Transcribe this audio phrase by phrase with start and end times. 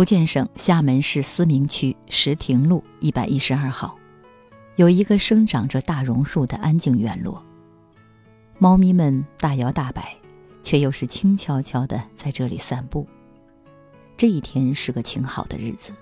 [0.00, 3.98] 福建省厦门市思明区石亭路一百一十二号，
[4.76, 7.44] 有一个生长着大榕树的安静院落。
[8.58, 10.16] 猫咪们大摇大摆，
[10.62, 13.06] 却又是轻悄悄地在这里散步。
[14.16, 15.92] 这一天是个晴好的日子，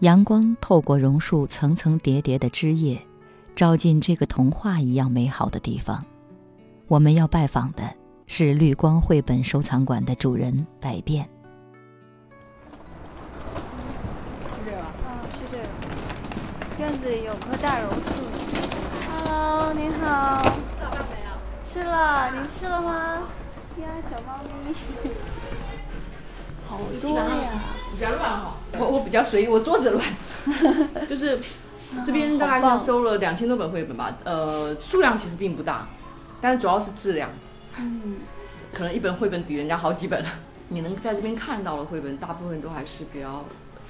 [0.00, 3.00] 阳光透过榕树层层叠叠的枝叶，
[3.54, 6.04] 照进这个童话一样美好的地方。
[6.88, 7.84] 我们要拜访的
[8.26, 11.30] 是绿光绘本收藏馆的主人百变。
[17.16, 18.00] 有棵大榕树。
[19.08, 20.42] Hello，你好。
[20.68, 21.30] 吃了饭没有？
[21.64, 23.22] 吃了，您吃了吗？
[23.80, 24.74] 呀，小猫咪。
[26.68, 27.26] 好多呀！
[27.94, 30.06] 比较乱哈，我我比较随意，我桌子乱，
[31.08, 31.40] 就是
[32.04, 35.88] 这边大概是收了两千多本绘本吧，呃，数量其实并不大，
[36.42, 37.30] 但是主要是质量，
[37.78, 38.18] 嗯，
[38.72, 40.28] 可能一本绘本抵人家好几本了。
[40.68, 43.42] 你能在这边看到的绘本，大部分都还是比较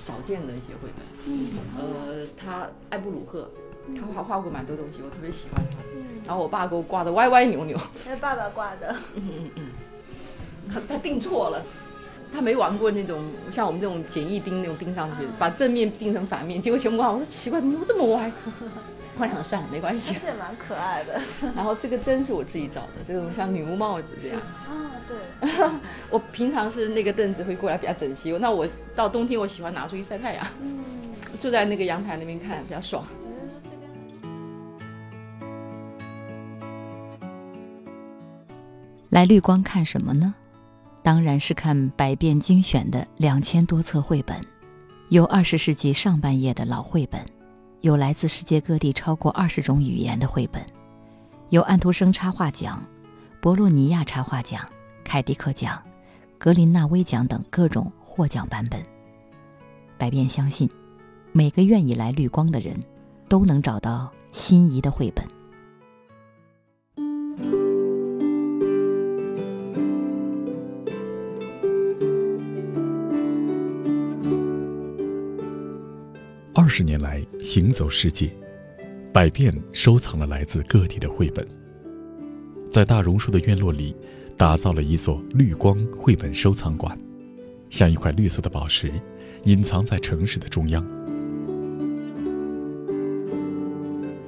[0.08, 1.04] 少见的一些绘本。
[1.26, 3.50] 嗯，呃，他艾布鲁赫，
[3.94, 5.76] 他画画过蛮多东西，我特别喜欢他。
[5.94, 8.94] 嗯然后我爸给我挂的歪歪扭扭，那是爸爸挂的。
[10.70, 11.62] 他他定错了，
[12.30, 17.10] 他没玩过那种像我们这种简易钉那种钉上去，把正面钉成反面，结果全部挂。
[17.10, 18.30] 我说奇怪，怎么这么歪？
[19.18, 20.20] 后来想算了，没关系但。
[20.20, 21.20] 是也蛮可爱的。
[21.56, 24.40] 然后这个灯是我自己找的，这种像女巫帽子这样。
[24.40, 25.16] 啊，对。
[26.08, 30.78] 我平常是那个凳子会过来比较整齐，那我到冬天我喜欢拿出去晒太阳，嗯，
[31.40, 33.04] 坐在那个阳台那边看比较爽。
[39.10, 40.34] 来绿光看什么呢？
[41.02, 44.38] 当然是看百变精选的两千多册绘本，
[45.08, 47.24] 有二十世纪上半叶的老绘本，
[47.80, 50.60] 有来自世界各地超过二十种语言的绘本，
[51.50, 52.82] 有安徒生插画奖、
[53.40, 54.68] 博洛尼亚插画奖、
[55.04, 55.80] 凯迪克奖、
[56.38, 58.82] 格林纳威奖等各种获奖版本。
[59.96, 60.68] 百变相信，
[61.30, 62.76] 每个愿意来绿光的人，
[63.28, 65.24] 都能找到心仪的绘本。
[76.68, 78.30] 二十年来行走世界，
[79.10, 81.48] 百变收藏了来自各地的绘本，
[82.70, 83.96] 在大榕树的院落里，
[84.36, 87.00] 打造了一座绿光绘本收藏馆，
[87.70, 88.92] 像一块绿色的宝石，
[89.44, 90.86] 隐藏在城市的中央。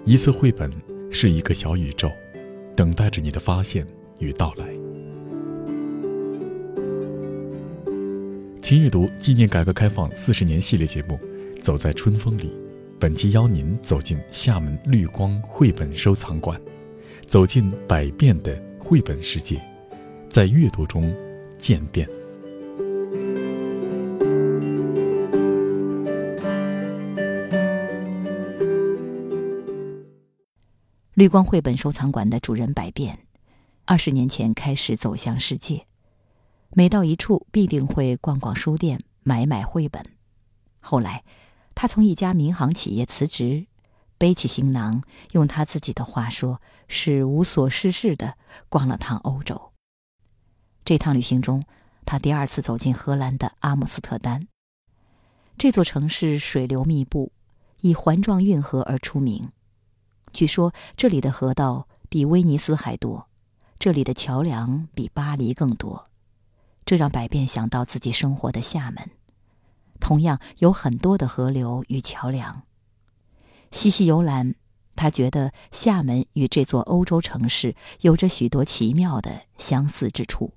[0.06, 0.72] 一册绘本
[1.10, 2.10] 是一个小宇宙，
[2.74, 3.86] 等待着你的发现
[4.18, 4.66] 与到来。
[8.62, 11.20] 请阅读纪念改革开放四十年系列节目。
[11.60, 12.50] 走在春风里，
[12.98, 16.60] 本期邀您走进厦门绿光绘本收藏馆，
[17.26, 19.60] 走进百变的绘本世界，
[20.28, 21.14] 在阅读中
[21.58, 22.08] 渐变。
[31.14, 33.26] 绿光绘本收藏馆的主人百变，
[33.84, 35.84] 二十年前开始走向世界，
[36.70, 40.02] 每到一处必定会逛逛书店，买买绘本。
[40.80, 41.22] 后来，
[41.80, 43.66] 他从一家民航企业辞职，
[44.18, 45.02] 背起行囊，
[45.32, 48.36] 用他自己的话说，是无所事事的
[48.68, 49.72] 逛了趟欧洲。
[50.84, 51.64] 这趟旅行中，
[52.04, 54.46] 他第二次走进荷兰的阿姆斯特丹。
[55.56, 57.32] 这座城市水流密布，
[57.80, 59.50] 以环状运河而出名。
[60.34, 63.26] 据说这里的河道比威尼斯还多，
[63.78, 66.10] 这里的桥梁比巴黎更多，
[66.84, 69.10] 这让百变想到自己生活的厦门。
[70.00, 72.62] 同样有很多的河流与桥梁。
[73.70, 74.56] 细细游览，
[74.96, 80.52] 他觉得厦门与这座欧洲城市有着许多奇妙的相似之处。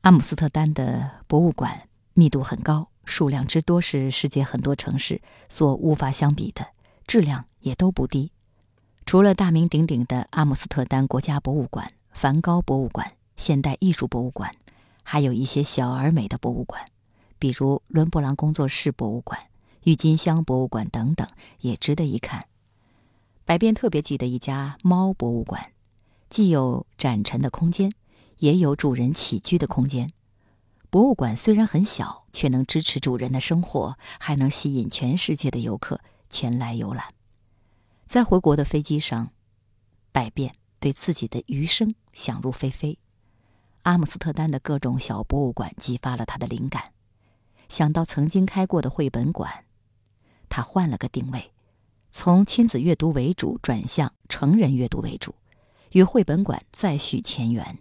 [0.00, 6.68] 阿姆斯特丹的博物馆密度很高，数量之多是世界很多城市所无法相比的，
[7.06, 8.32] 质量也都不低。
[9.04, 14.54] 除了大名鼎鼎的阿姆斯特丹国家博物馆、梵高博物馆、现代艺术博物馆，
[15.02, 16.86] 还有一些小而美的博物馆。
[17.38, 19.40] 比如伦勃朗工作室博物馆、
[19.84, 21.26] 郁金香博物馆等等，
[21.60, 22.46] 也值得一看。
[23.44, 25.72] 百变特别记得一家猫博物馆，
[26.28, 27.90] 既有展陈的空间，
[28.38, 30.10] 也有主人起居的空间。
[30.90, 37.14] 博物馆虽然很小，却能支持主人的生活，还能吸引全世界的游客前来游览。
[38.06, 39.30] 在回国的飞机上，
[40.12, 42.98] 百变对自己的余生想入非非。
[43.82, 46.92] 阿姆斯特丹的各种小博物馆激发了他的灵感。
[47.68, 49.64] 想到曾经开过的绘本馆，
[50.48, 51.52] 他换了个定位，
[52.10, 55.34] 从亲子阅读为主转向成人阅读为主，
[55.92, 57.78] 与绘本馆再续前缘，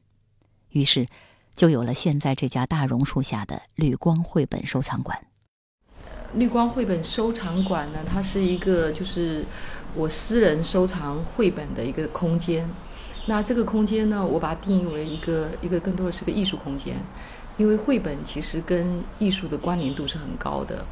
[0.70, 1.08] 于是
[1.56, 5.26] 就有了现在这家大榕树下的绿光绘本收藏馆。
[6.34, 9.46] 绿光绘本收藏馆呢，它是一个就是
[9.96, 12.70] 我私人收藏绘本的一个空间。
[13.28, 16.96] 那这个空间呢，我把它定义为一个一个更多的是个艺术空间，
[17.58, 20.86] 因为绘本其实跟艺术的关联度是很高的。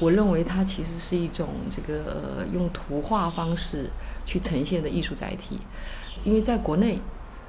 [0.00, 3.88] 我认为它其实是一种这个用图画方式
[4.26, 5.60] 去呈现的艺术载体，
[6.24, 6.98] 因为在国内，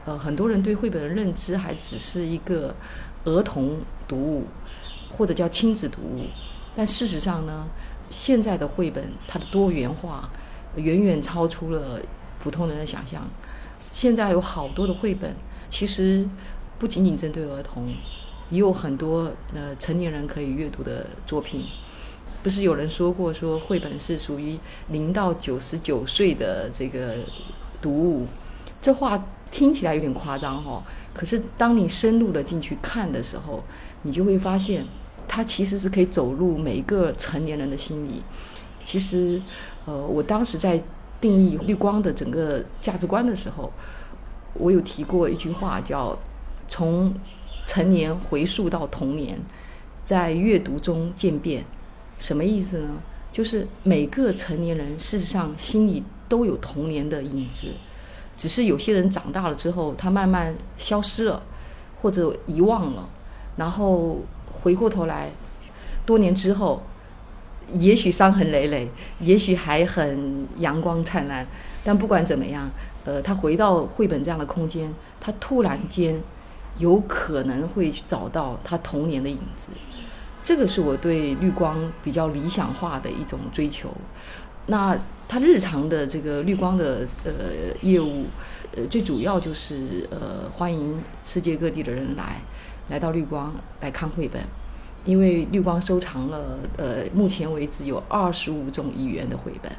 [0.05, 2.75] 呃，很多人对绘本的认知还只是一个
[3.23, 4.45] 儿童读物
[5.09, 6.25] 或者叫亲子读物，
[6.75, 7.65] 但事实上呢，
[8.11, 10.29] 现在的绘本它的多元化
[10.75, 11.99] 远远超出了
[12.39, 13.27] 普通人的想象。
[13.79, 15.35] 现在有好多的绘本，
[15.67, 16.27] 其实
[16.77, 17.87] 不仅仅针对儿童，
[18.49, 21.65] 也有很多呃成年人可以阅读的作品。
[22.43, 24.57] 不是有人说过，说绘本是属于
[24.89, 27.15] 零到九十九岁的这个
[27.81, 28.27] 读物，
[28.81, 30.83] 这话听起来有点夸张哈。
[31.13, 33.63] 可是当你深入的进去看的时候，
[34.03, 34.85] 你就会发现，
[35.27, 38.21] 它其实是可以走入每一个成年人的心里。
[38.83, 39.41] 其实，
[39.85, 40.81] 呃，我当时在。
[41.21, 43.71] 定义绿光的整个价值观的时候，
[44.53, 46.15] 我有提过一句话，叫
[46.67, 47.11] “从
[47.65, 49.39] 成年回溯到童年，
[50.03, 51.63] 在阅读中渐变”。
[52.19, 52.89] 什么意思呢？
[53.31, 57.67] 就是每个成年人事实上心里都有童年的影子，
[58.37, 61.43] 只是有些人长大了之后，他慢慢消失了，
[62.01, 63.09] 或者遗忘了，
[63.57, 64.19] 然后
[64.51, 65.31] 回过头来，
[66.05, 66.81] 多年之后。
[67.71, 68.87] 也许伤痕累累，
[69.19, 71.43] 也许还很阳光灿烂，
[71.83, 72.69] 但不管怎么样，
[73.05, 76.21] 呃，他回到绘本这样的空间，他突然间
[76.77, 79.69] 有可能会找到他童年的影子。
[80.43, 83.89] 这个是我对绿光比较理想化的一种追求。
[84.67, 88.25] 那他日常的这个绿光的呃业务，
[88.75, 92.41] 呃，最主要就是呃欢迎世界各地的人来
[92.89, 94.41] 来到绿光来看绘本。
[95.03, 99.71] 因为绿光收藏了，呃，目前为止有二十五种语言的绘本，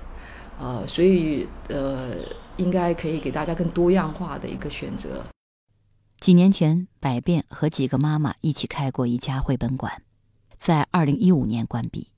[0.57, 2.11] 呃，所以呃，
[2.57, 5.25] 应该可以给大家更多样化的一个选择。
[6.19, 10.03] 几年前，百变和几个妈妈一起开过一家绘本馆，
[10.59, 12.11] 在二零一五年关闭。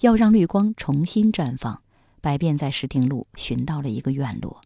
[0.00, 1.82] 要让绿光重新绽放，
[2.20, 4.60] 百变在石亭路寻到了一个院落，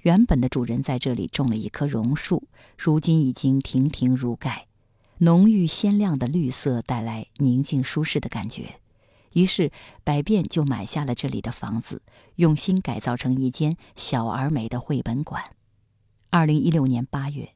[0.00, 2.48] 原本的主人在这里种了一棵榕树，
[2.78, 4.66] 如今已经亭亭如盖。
[5.18, 8.80] 浓郁鲜亮的绿色带来宁静舒适的感觉，
[9.32, 9.70] 于是
[10.02, 12.00] 百变就买下了这里的房子，
[12.36, 15.42] 用心改造成一间小而美的绘本馆。
[16.30, 17.54] 二零一六年八月，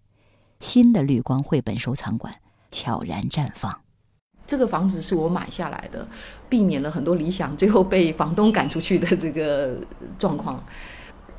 [0.61, 2.35] 新的绿光绘本收藏馆
[2.71, 3.81] 悄然绽放。
[4.47, 6.07] 这个房子是我买下来的，
[6.49, 9.77] 避免了很多理想最后被房东赶出去的这个
[10.19, 10.63] 状况。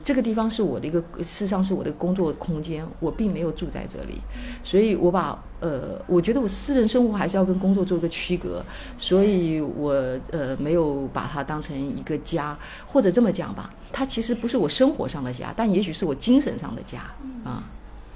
[0.01, 4.21] 这个地方是我的一个，事实上是我的工作空间，我并没有住在这里，
[4.63, 8.63] 所以我把呃，我觉得我私人生活还是要跟工作做一个区隔，
[8.97, 9.91] 所以我
[10.31, 16.99] 呃没有把它当成一个家，或者这么讲吧，它其实不是我生活上的家，但也许是我精神上的家
[17.43, 17.61] 啊。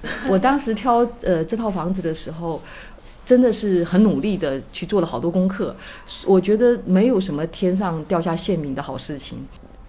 [0.30, 2.62] 我当时挑呃这套房子的时候，
[3.26, 5.76] 真的是很努力的去做了好多功课，
[6.26, 9.38] 我觉得没有什么天上掉下馅饼的好事情。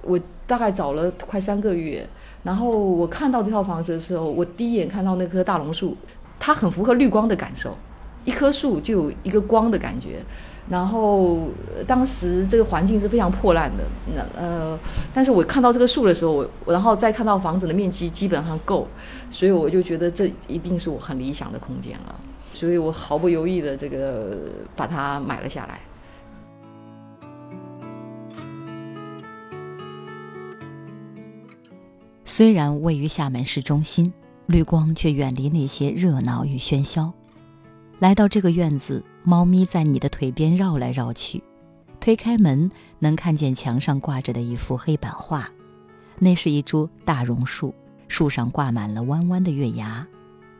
[0.02, 2.06] 我大概找了快三个月，
[2.42, 5.96] 然后我看到这套房子的时候，我第一眼看到那棵大榕树，
[6.38, 7.76] 它很符合绿光的感受，
[8.24, 10.22] 一棵树就有一个光的感觉。
[10.68, 11.48] 然后
[11.86, 14.78] 当时这个环境是非常破烂的，那呃，
[15.12, 18.88] 但是我看到这个树的时候，我然后再看到房子的面积基本上够，
[19.30, 22.20] 所以我就觉得这一定是我很理想的空间了，
[22.54, 24.38] 所以我毫不犹豫的这个
[24.74, 25.78] 把它买了下来。
[32.24, 34.10] 虽然位于厦门市中心，
[34.46, 37.12] 绿光却远离那些热闹与喧嚣。
[37.98, 41.42] 来到这个院子，猫咪在你的腿边绕来绕去。
[41.98, 45.50] 推开门，能看见墙上挂着的一幅黑板画，
[46.18, 47.74] 那是一株大榕树，
[48.06, 50.06] 树上挂满了弯弯的月牙。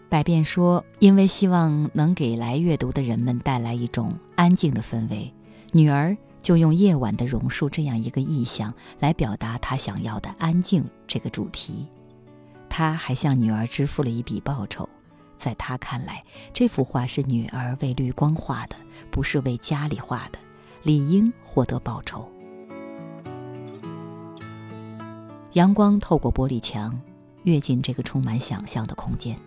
[0.09, 5.33] 百变说：“因为希望能给来阅读的人们带来一种安静的氛围，
[5.73, 11.87] 女儿。”就用夜晚的榕树这样一个意象来表达她想要的安静这个主题。
[12.68, 14.87] 他还向女儿支付了一笔报酬，
[15.37, 18.76] 在他看来，这幅画是女儿为绿光画的，
[19.11, 20.38] 不是为家里画的，
[20.83, 22.29] 理应获得报酬。
[25.53, 27.00] 阳光透过玻璃墙，
[27.45, 29.38] 跃进这个充满想象的空间，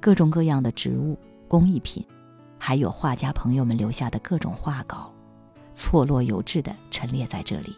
[0.00, 2.04] 各种各样的植物、工艺品，
[2.58, 5.12] 还有画家朋友们留下的各种画稿。
[5.74, 7.76] 错落有致地陈列在这里。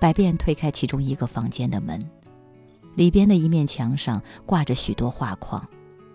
[0.00, 2.00] 百变推开其中一个房间的门，
[2.96, 5.66] 里边的一面墙上挂着许多画框，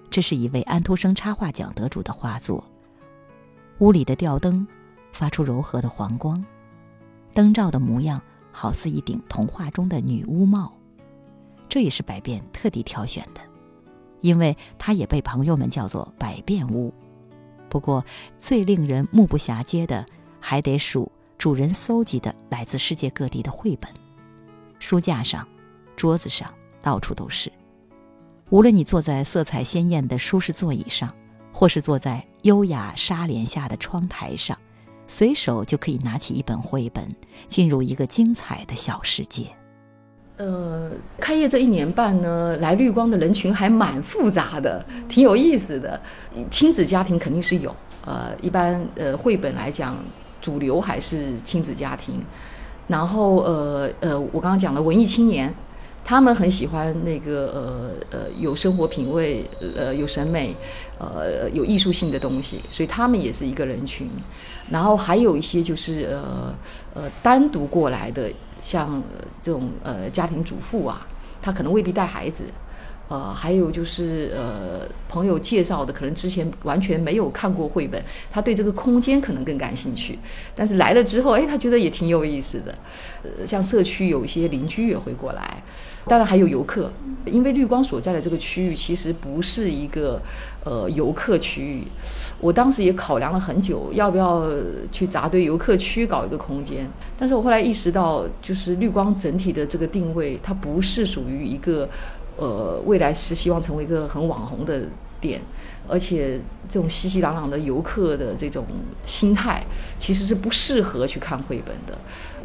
[0.10, 2.64] 这是一位安徒生插画奖得主的画作。
[3.80, 4.68] 屋里的吊灯
[5.14, 6.44] 发出柔和的黄光，
[7.34, 10.74] 灯罩的模样好似一顶童话中的女巫帽。
[11.70, 13.42] 这也是百变特地挑选的，
[14.22, 16.94] 因为它也被朋友们叫做百变屋。
[17.70, 18.04] 不过，
[18.40, 20.04] 最令人目不暇接的，
[20.40, 23.90] 还得数主人搜集的来自世界各地的绘本。
[24.80, 25.48] 书架上、
[25.96, 26.52] 桌子上，
[26.82, 27.52] 到处都是。
[28.52, 31.08] 无论你坐在色彩鲜艳的舒适座椅上，
[31.54, 34.58] 或是坐在优雅纱帘下的窗台上，
[35.06, 37.08] 随手就可以拿起一本绘本，
[37.48, 39.46] 进入一个精彩的小世界。
[40.38, 40.90] 呃，
[41.20, 46.02] 开业这一年半呢，来绿光的人群还蛮复杂的，挺有意思的。
[46.50, 49.96] 亲子家庭肯定是有，呃，一般呃绘本来讲，
[50.42, 52.16] 主流还是亲子家庭。
[52.88, 55.54] 然后呃呃，我刚刚讲的文艺青年，
[56.10, 59.46] 他们很喜欢那个呃呃有生活品味，
[59.78, 60.56] 呃有审美，
[60.98, 64.10] 呃有艺术性的东西，所以他们也是一个人群。
[64.72, 66.56] 然后还有一些就是呃
[66.96, 68.28] 呃单独过来的。
[68.62, 69.02] 像
[69.42, 71.08] 这种呃家庭主妇啊，
[71.42, 72.44] 她可能未必带孩子，
[73.10, 78.02] 呃，还有就是呃朋友介绍的，可能之前完全没有看过绘本，
[78.32, 80.18] 他对这个空间可能更感兴趣，
[80.56, 82.74] 但是来了之后，哎，他觉得也挺有意思的。
[83.24, 85.62] 呃，像社区有一些邻居也会过来。
[86.06, 86.92] 当然还有游客，
[87.26, 90.20] 因为绿光所在的这个区域其实不是一个
[90.64, 91.84] 呃游客区域。
[92.40, 94.50] 我当时也考量了很久，要不要
[94.92, 96.90] 去扎堆游客区搞一个空间。
[97.18, 101.88] 但是我后来意识到，就是绿光整体的这个定位，它不是属于一个
[102.40, 104.84] 呃未来是希望成为一个很网红的。
[105.22, 105.42] 点，
[105.86, 108.64] 而且这种熙熙攘攘的游客的这种
[109.06, 109.62] 心态，
[109.98, 111.94] 其实是不适合去看绘本的。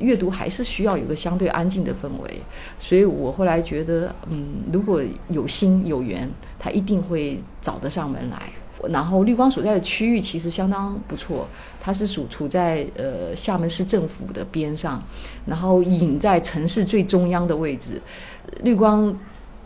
[0.00, 2.40] 阅读还是需要有个相对安静的氛围。
[2.80, 8.42] 所以我后来觉得，嗯，如果有心有缘，他一定会找得上门来。
[8.90, 11.46] 然后绿光所在的区域其实相当不错，
[11.80, 15.00] 它是属处在呃厦门市政府的边上，
[15.46, 18.02] 然后隐在城市最中央的位置。
[18.64, 19.16] 绿光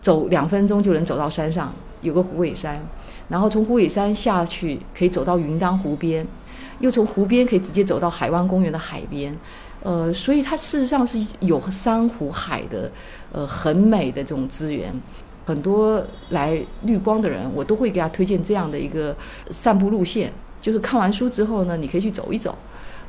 [0.00, 1.72] 走两分钟就能走到山上。
[2.00, 2.80] 有个虎尾山，
[3.28, 6.24] 然后从虎尾山下去可以走到云冈湖边，
[6.78, 9.36] 又从湖边可以直接走到海湾公园的海边，
[9.82, 12.88] 呃，所以它事实上是有山湖海的，
[13.32, 14.94] 呃，很美的这种资源。
[15.44, 19.16] 很多来绿光的人，我都会给他推荐这样的一个
[19.50, 22.56] 散步路线，就是看完书之后呢，你可以去走一走。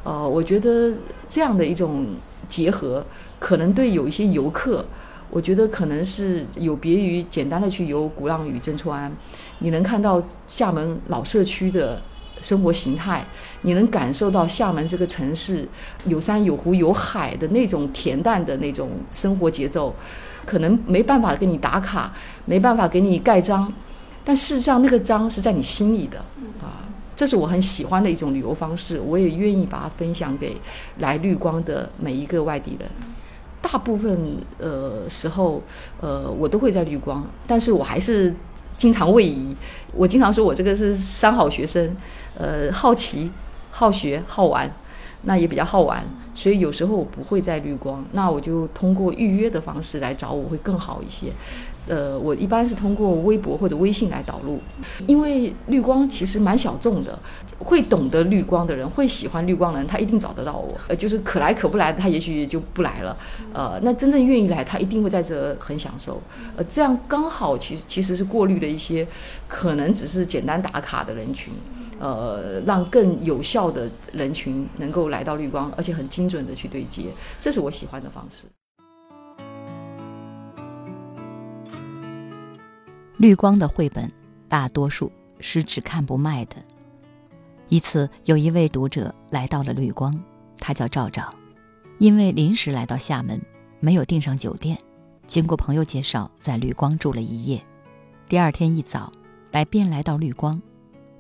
[0.04, 0.92] 呃，我觉得
[1.28, 2.08] 这样的一种
[2.48, 3.06] 结合，
[3.38, 4.84] 可能对有一些游客。
[5.30, 9.12] 我觉得可能是有别于简单的去游鼓浪屿、曾厝垵，
[9.60, 12.02] 你能看到厦门老社区的
[12.42, 13.24] 生活形态，
[13.62, 15.68] 你能感受到厦门这个城市
[16.06, 19.94] 有山有湖有海的那种恬淡的那种生活节奏，
[20.46, 22.12] 可能没办法给你打卡，
[22.46, 23.72] 没办法给你盖章，
[24.24, 26.18] 但事实上那个章是在你心里的
[26.62, 30.58] 啊，这是我很喜欢的一种旅游方式，我也愿意把它分享给
[30.98, 32.90] 来绿光的每一个外地人。
[33.62, 35.62] 大部分呃时候，
[36.00, 38.34] 呃，我都会在绿光，但是我还是
[38.78, 39.56] 经常位移。
[39.94, 41.96] 我经常说我这个是三好学生，
[42.38, 43.30] 呃，好奇、
[43.72, 44.72] 好学、好玩，
[45.24, 51.34] 那也比较好玩，所以有时候我不会在绿光，那我就通过预约的方式来找我会更好一些。
[51.90, 54.60] 呃，我一般是通过微博或者微信来导入，
[55.08, 57.18] 因为绿光其实蛮小众的，
[57.58, 60.78] 会懂得绿光的人，会喜欢绿光的人，他一定找得到我。
[60.88, 63.18] 呃，就是可来可不来的，他也许就不来了。
[63.52, 66.22] 呃，那真正愿意来，他一定会在这很享受。
[66.56, 69.08] 呃，这样刚好其实其实是过滤了一些
[69.48, 71.52] 可能只是简单打卡的人群，
[72.00, 77.06] 呃，让更有效的人群能够来到绿光，而且很精准的去对接，
[77.42, 78.46] 这是我喜欢的方式。
[83.20, 84.10] 绿光的绘本，
[84.48, 85.12] 大多数
[85.42, 86.56] 是只看不卖的。
[87.68, 90.18] 一次，有一位读者来到了绿光，
[90.58, 91.30] 他叫赵赵，
[91.98, 93.42] 因为临时来到厦门，
[93.82, 94.78] 没有订上酒店，
[95.28, 97.62] 经过朋友介绍，在绿光住了一夜。
[98.30, 99.12] 第二天一早，
[99.52, 100.62] 百变来到绿光，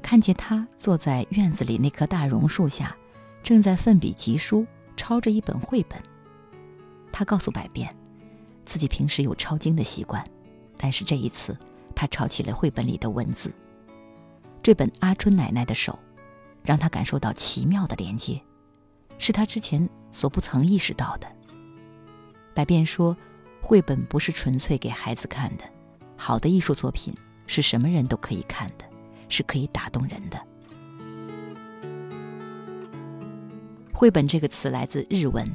[0.01, 2.95] 看见他坐在院子里那棵大榕树下，
[3.43, 4.65] 正在奋笔疾书，
[4.95, 6.01] 抄着一本绘本。
[7.11, 7.93] 他告诉百变，
[8.63, 10.25] 自己平时有抄经的习惯，
[10.77, 11.57] 但是这一次。
[11.99, 13.51] 他抄起了绘本里的文字，
[14.63, 15.91] 这本《阿春奶奶的手》，
[16.63, 18.41] 让他感受到奇妙的连接，
[19.17, 21.27] 是他之前所不曾意识到的。
[22.53, 23.17] 百变说，
[23.59, 25.65] 绘本不是纯粹给孩子看的，
[26.15, 27.13] 好的艺术作品
[27.47, 28.85] 是什么人都可以看的，
[29.27, 30.39] 是可以打动人的。
[33.91, 35.45] 绘本这个词来自日文，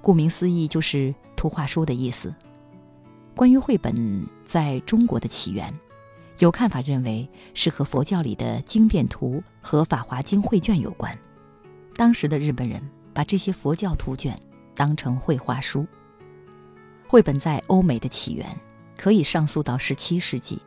[0.00, 2.34] 顾名思义就是图画书的意思。
[3.36, 5.70] 关于绘本在中国的起源，
[6.38, 11.14] 有看法认为是和佛教里的经变图和法华经绘卷有关。
[11.94, 12.80] 当时的日本人
[13.12, 14.40] 把这些佛教图卷
[14.74, 15.86] 当成绘画书。
[17.06, 18.48] 绘本在欧美的起源
[18.96, 20.58] 可以上溯到17世纪，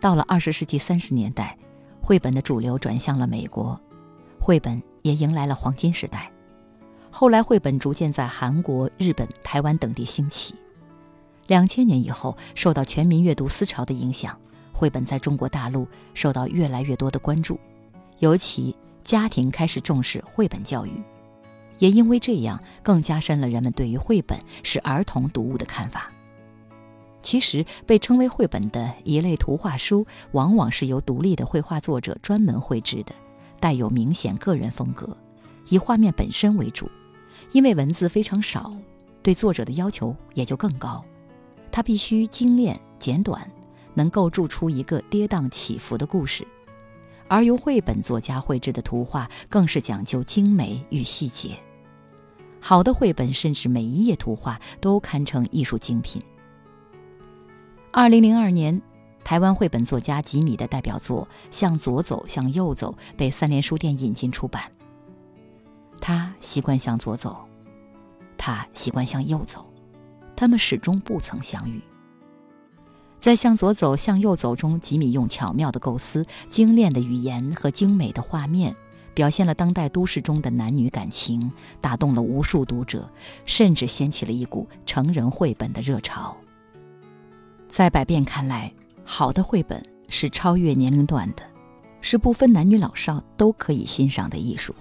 [0.00, 1.58] 到了20世纪30年代，
[2.00, 3.78] 绘本的主流转向了美国，
[4.40, 6.32] 绘本也迎来了黄金时代。
[7.10, 10.54] 后来，绘本逐渐在韩国、日本、台湾等地兴起。
[11.52, 14.34] 两千年以后，受到全民阅读思潮的影响，
[14.72, 17.60] 绘本在中国大陆受到越来越多的关注，
[18.20, 20.92] 尤其家庭开始重视绘本教育，
[21.76, 26.10] 也因为这样，更加深了人们对于绘本是儿童读物的看法。
[27.20, 33.12] 其实，被称为绘本的一类图画书，往往是由独立的绘画作者专门绘制的，
[33.60, 35.14] 带有明显个人风格，
[35.68, 36.90] 以画面本身为主。
[37.52, 38.72] 因为文字非常少，
[39.22, 41.04] 对作者的要求也就更高，
[41.72, 43.50] 他必须精炼简短，
[43.94, 46.46] 能构筑出一个跌宕起伏的故事。
[47.26, 51.56] 而由绘本作家绘制的图画更是讲究精美与细节。
[52.60, 56.22] 好的绘本甚至每一页图画都堪称艺术精品。
[57.90, 58.80] 二零零二年，
[59.24, 64.70] 台湾绘本作家吉米的代表作《向左走，向右走》被三联书店引进出版。
[66.00, 67.36] 他习惯向左走，
[68.36, 69.64] 他习惯向右走，
[70.42, 71.80] 他们始终不曾相遇。
[73.16, 78.74] 在向左走，向右走中，吉米用巧妙的构思、精炼的语言和精美的画面，
[79.14, 81.48] 表现了当代都市中的男女感情，
[81.80, 83.08] 打动了无数读者，
[83.46, 86.36] 甚至掀起了一股成人绘本的热潮。
[87.68, 88.72] 在百变看来，
[89.04, 91.44] 好的绘本是超越年龄段的，
[92.00, 94.74] 是不分男女老少都可以欣赏的艺术。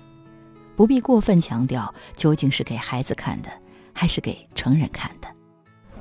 [0.75, 3.51] 不必过分强调究竟是给孩子看的，
[3.93, 5.27] 还是给成人看的。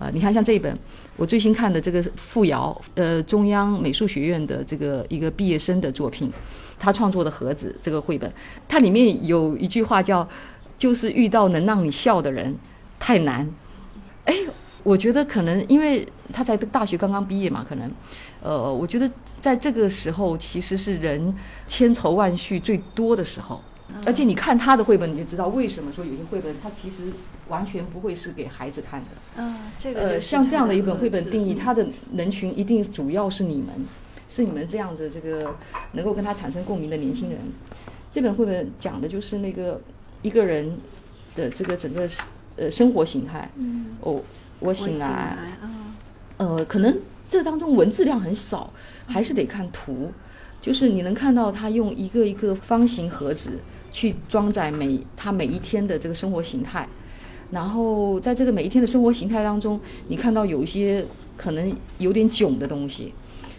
[0.01, 0.75] 呃，你看像这一本，
[1.15, 6.33] 我最新看的这个傅瑶，呃，中央美术学院的这个一个毕业生的作品，
[6.79, 8.33] 他创作的盒子这个绘本，
[8.67, 10.27] 它里面有一句话叫
[10.79, 12.57] “就是遇到能让你笑的人
[12.99, 13.47] 太难”。
[14.25, 14.35] 哎，
[14.83, 17.93] 我觉得可能因为他才大学刚刚毕业嘛，可能，
[18.43, 21.35] 呃，我觉得在这个时候其实是人
[21.67, 23.61] 千愁万绪最多的时候。
[24.07, 27.13] 而且你看他的绘本，你就知道为什么说有些绘本它其实
[27.49, 29.07] 完全不会是给孩子看的。
[29.37, 33.69] 嗯，这个呃，像这样的一本绘本定义，它的人群一定主要是你们，
[34.29, 35.55] 是你们这样子这个
[35.93, 37.39] 能够跟他产生共鸣的年轻人。
[38.11, 39.81] 这本绘本讲的就是那个
[40.23, 40.79] 一个人
[41.37, 42.09] 的这个整个
[42.57, 43.51] 呃生活形态。
[43.57, 43.87] 嗯。
[44.01, 44.21] 哦，
[44.59, 45.07] 我醒来。
[45.07, 45.37] 啊。
[46.39, 46.99] 呃，可能
[47.29, 48.73] 这当中文字量很少，
[49.07, 50.11] 还是得看图。
[50.63, 53.59] 就是你能看到他用一个一个方形盒子。
[53.91, 56.89] 去装载每他每一天的这个生活形态，
[57.51, 61.05] 然后在这个每一天的生活形态当中，你看到有一些
[61.37, 63.13] 可能有点囧的东西，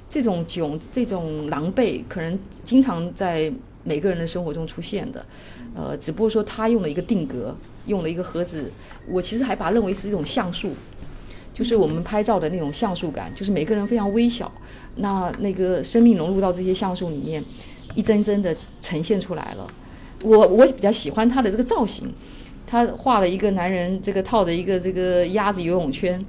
[0.10, 3.52] 这种囧、这种狼狈，可能经常在
[3.84, 5.26] 每个人的生活中出现的。
[5.74, 8.72] 呃，只不过说他用了一个定格，用了一个盒子。
[9.10, 10.72] 我其实还把它认为是一种像素，
[11.54, 14.52] 就是我们拍照的那种像素感，就是每个人非常微小，
[14.96, 17.44] 那那个生命融入到这些像素里面，
[17.96, 19.68] 一帧帧的呈现出来了。
[20.24, 22.12] 我我比较喜欢他的这个造型，
[22.66, 26.24] 他画了一个男人这个套着一个这个鸭子游泳圈，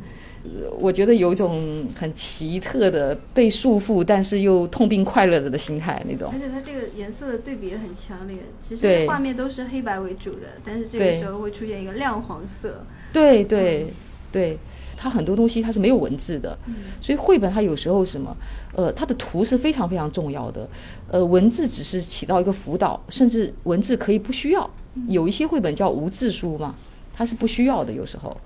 [0.79, 6.33] 我觉得有一种很奇特的被束缚但是又痛并快乐着的心态那种。
[6.33, 12.85] 而且他这个颜色的对比也很强烈，其实画面都是黑白为主的，但是这个时候会出现一个亮黄色。
[13.13, 13.87] 对对
[14.31, 14.59] 对。
[14.97, 16.57] 它很多东西它是没有文字的，
[17.01, 18.37] 所以绘本它有时候什么，
[18.75, 20.69] 呃，它的图是非常非常重要的，
[21.09, 24.69] 呃，文字只是起到一个辅导，甚至文字可以不需要。
[25.09, 26.75] 有一些绘本叫无字书嘛，
[27.15, 27.93] 它是不需要的。
[27.93, 28.37] 有时候，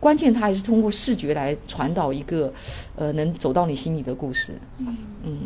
[0.00, 2.52] 关键它还是通过视觉来传导一个，
[2.96, 4.52] 呃，能走到你心里的故事。
[4.78, 5.38] 嗯，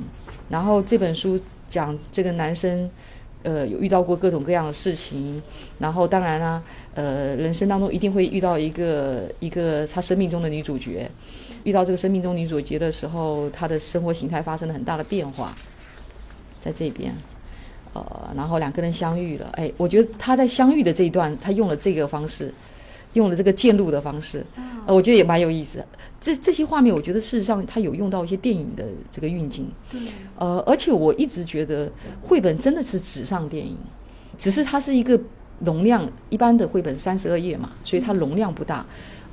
[0.49, 2.89] 然后这本书讲这个男生。
[3.43, 5.41] 呃，有遇到过各种各样的事情，
[5.79, 6.61] 然后当然啦，
[6.97, 11.09] 呃，人生当中一定会遇到一个一个他生命中的女主角，
[11.63, 15.55] 遇到这个生命中女主角的时候，他的生活形态发生了很大的变化，
[16.59, 17.15] 在这边，
[17.93, 22.53] 呃，然后两个人相遇了，哎，我觉得他在相遇的这一段，他用了这个方式。
[23.13, 24.45] 用了这个渐入的方式，
[24.87, 25.83] 呃，我觉得也蛮有意思。
[26.21, 29.67] 这这些画面，我觉得事实上他有用到一些电影的这个运镜。
[29.91, 29.99] 对。
[30.37, 33.75] 呃，而且我一直觉得绘本真的是纸上电影，
[34.37, 35.19] 只是它是一个
[35.61, 38.85] 容量一般的绘本三十二页嘛，所以它容量不大，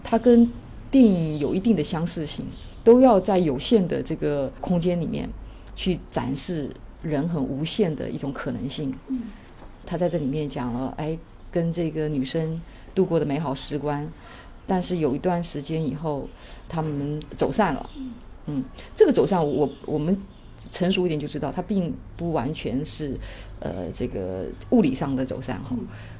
[0.03, 0.49] 它跟
[0.89, 2.45] 电影有一定的相似性，
[2.83, 5.29] 都要在有限的这个空间里面
[5.75, 6.69] 去展示
[7.01, 8.93] 人很无限的一种可能性。
[9.07, 9.21] 嗯。
[9.85, 11.17] 他在这里面讲了，哎，
[11.51, 12.61] 跟这个女生。
[12.95, 14.07] 度过的美好时光，
[14.67, 16.29] 但是有一段时间以后，
[16.69, 17.89] 他们走散了。
[18.45, 18.63] 嗯，
[18.95, 20.15] 这个走散，我我们
[20.59, 23.17] 成熟一点就知道，它并不完全是
[23.59, 25.75] 呃这个物理上的走散哈。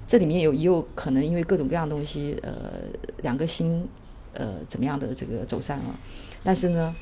[0.08, 2.54] 这里面有也有可能因为各种各样东西，呃，
[3.22, 3.88] 两个心
[4.34, 6.00] 呃怎么样的这个走散了，
[6.44, 6.96] 但是呢，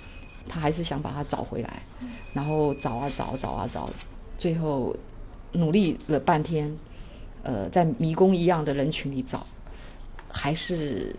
[0.47, 1.83] 他还是想把它找回来，
[2.33, 3.89] 然后找啊找找啊找，
[4.37, 4.95] 最后
[5.53, 6.75] 努力了半天，
[7.43, 9.45] 呃，在迷宫一样的人群里找，
[10.29, 11.15] 还是。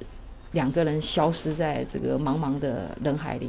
[0.53, 3.49] 两个人消失在这个茫茫的人海里。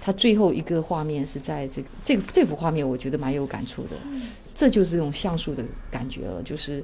[0.00, 3.90] 他最后一个画面是在这个这个这幅画面，我觉得蛮有感触的。
[4.54, 6.82] 这就是这种像素的感觉了，就是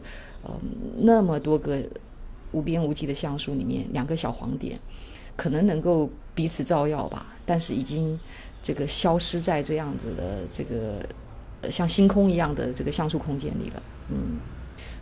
[0.63, 1.79] 嗯，那么多个
[2.53, 4.79] 无边无际的像素里面，两个小黄点，
[5.37, 8.19] 可能能够彼此照耀吧，但是已经
[8.63, 13.83] 这个消失在这样子的这个像星空一样的这个像素空间里了。
[14.11, 14.39] 嗯。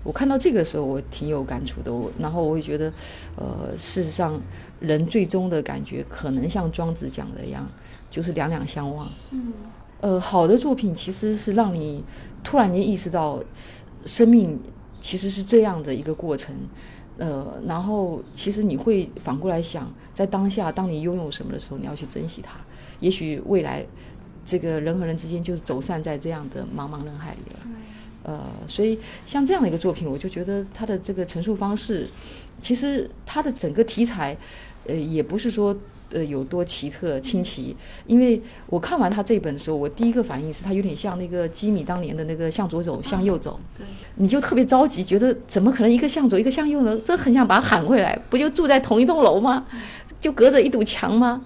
[0.05, 1.91] 我看到这个的时候，我挺有感触的。
[1.91, 2.93] 我然后我会觉得，
[3.37, 4.39] 呃，事实上，
[4.79, 7.67] 人最终的感觉可能像庄子讲的一样，
[8.11, 9.09] 就是两两相望。
[9.31, 9.55] 嗯。
[10.03, 12.05] 呃，好的作品其实是让你
[12.43, 13.43] 突然间意识到，
[14.05, 14.61] 生命
[15.05, 16.57] 其实是这样的一个过程。
[17.19, 22.59] 呃，然后其实你会反过来想，在当下，当你拥有什么的时候，你要去珍惜它。
[23.01, 23.85] 也许未来，
[24.47, 27.59] 这个人和人之间就是走散在这样的茫茫人海里了。
[28.23, 32.09] 呃，所以像这样的一个作品，我就觉得它的这个陈述方式，
[32.63, 34.35] 其实它的整个题材，
[34.87, 35.77] 呃，也不是说
[36.13, 37.77] 呃有多奇特清奇。
[38.07, 43.59] 因为我看完他这本的时候，我第一个反应是他有点像那个基米当年的那个向左走，向右走。
[43.77, 43.87] 对，
[44.17, 46.99] 你就特别着急，觉得怎么可能一个向左，一个向右呢？
[47.05, 49.67] 这很想把他喊回来，不就住在同一栋楼吗？
[50.21, 51.43] 就隔着一堵墙吗？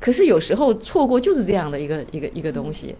[0.00, 2.94] 可是有时候错过就是这样的一个一个一个东西。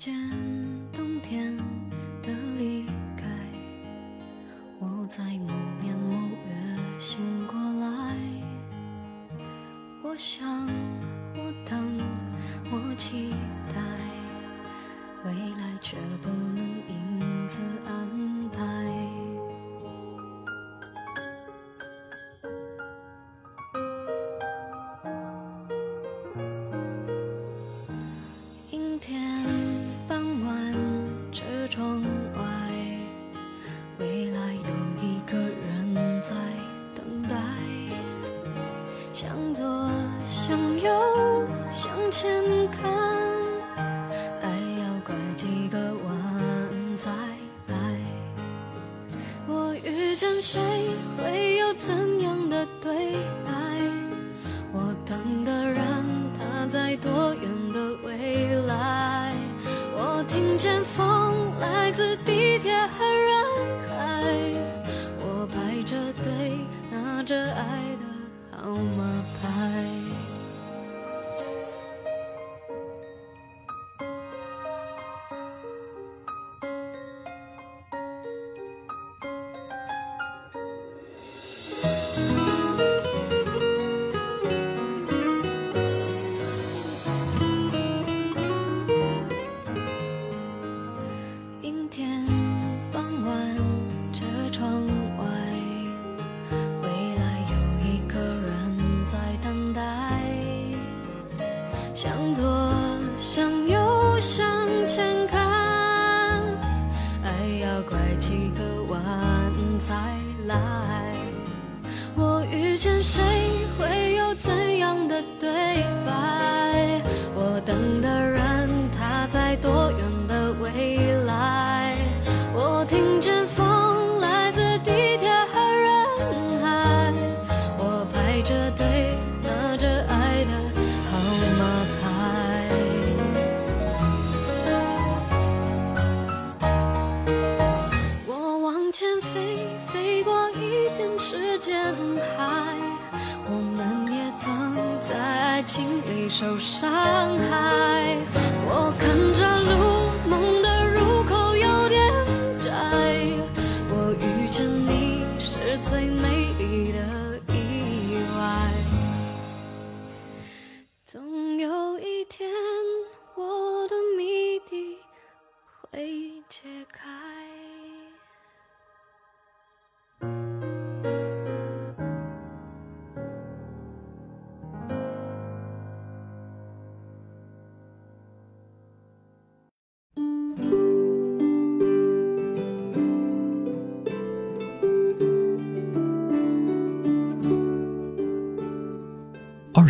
[0.00, 0.14] 见
[0.94, 1.69] 冬天。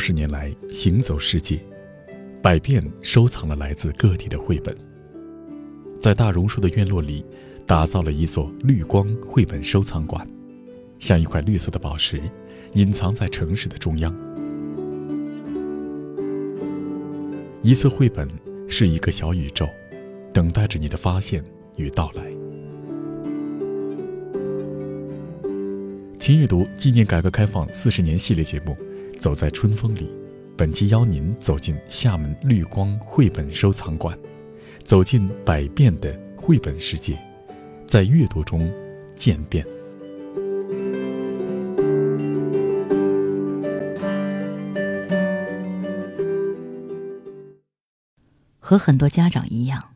[0.00, 1.60] 十年来行走世界，
[2.42, 4.74] 百变收藏了来自各地的绘本，
[6.00, 7.24] 在大榕树的院落里，
[7.66, 10.26] 打造了一座绿光绘本收藏馆，
[10.98, 12.20] 像一块绿色的宝石，
[12.72, 14.12] 隐藏在城市的中央。
[17.62, 18.26] 一册绘本
[18.68, 19.68] 是一个小宇宙，
[20.32, 21.44] 等待着你的发现
[21.76, 22.24] 与到来。
[26.18, 28.76] 请阅读纪念改革开放四十年系列节目，
[29.20, 30.10] 走在春风里。
[30.56, 34.18] 本期邀您走进厦门绿光绘本收藏馆，
[34.82, 37.18] 走进百变的绘本世界，
[37.86, 38.72] 在阅读中
[39.14, 39.64] 渐变。
[48.58, 49.94] 和很多家长一样，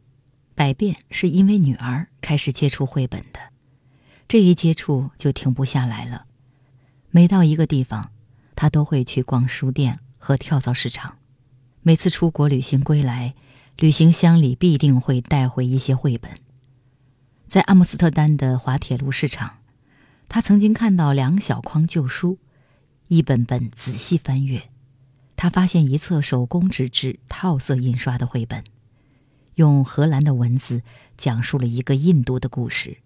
[0.54, 3.40] 百变是因为女儿开始接触绘本的。
[4.28, 6.26] 这一接触就停不下来了。
[7.10, 8.10] 每到一个地方，
[8.54, 11.16] 他都会去逛书店和跳蚤市场。
[11.82, 13.34] 每次出国旅行归来，
[13.76, 16.30] 旅行箱里必定会带回一些绘本。
[17.46, 19.58] 在阿姆斯特丹的滑铁卢市场，
[20.28, 22.38] 他曾经看到两小筐旧书，
[23.08, 24.70] 一本本仔细翻阅，
[25.36, 28.64] 他发现一册手工纸质套色印刷的绘本，
[29.56, 30.82] 用荷兰的文字
[31.18, 32.98] 讲述了一个印度的故事。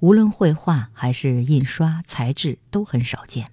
[0.00, 3.50] 无论绘画还是印刷，材质都很少见。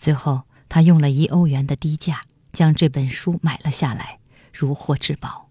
[0.00, 2.22] 最后，他用了一欧元的低价
[2.54, 4.18] 将这本书买了下来，
[4.50, 5.50] 如获至宝。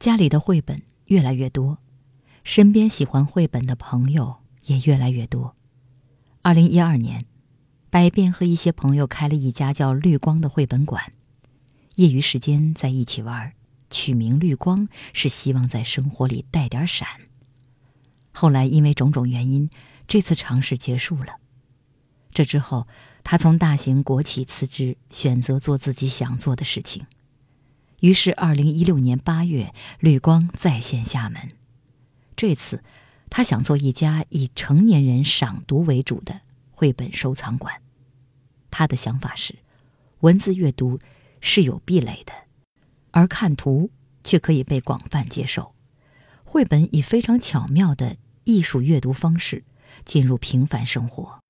[0.00, 1.78] 家里的绘本越来越多，
[2.42, 5.54] 身边喜欢绘本的朋友也越来越多。
[6.42, 7.24] 二零一二年，
[7.88, 11.12] 百变和一些朋友开了一家叫“绿光”的绘本馆，
[11.94, 13.52] 业余时间在一起玩，
[13.90, 17.06] 取名“绿光”是希望在生活里带点闪。
[18.32, 19.70] 后来因为种种原因，
[20.08, 21.36] 这次尝试结束了。
[22.38, 22.86] 这之后，
[23.24, 27.04] 他从大型国企辞职，选择做自己想做的事情。
[27.98, 31.50] 于是，二零一六年八月，绿光再现厦门。
[32.36, 32.84] 这次，
[33.28, 37.82] 他想做一家以成年人赏读为主的绘本收藏馆。
[38.70, 39.56] 他的想法是，
[40.20, 41.00] 文字阅读
[41.40, 42.32] 是有壁垒的，
[43.10, 43.90] 而看图
[44.22, 45.74] 却可以被广泛接受。
[46.44, 48.16] 绘本以非常巧妙的。
[48.44, 49.64] 艺术阅读方式
[50.04, 51.40] 进入平凡生活。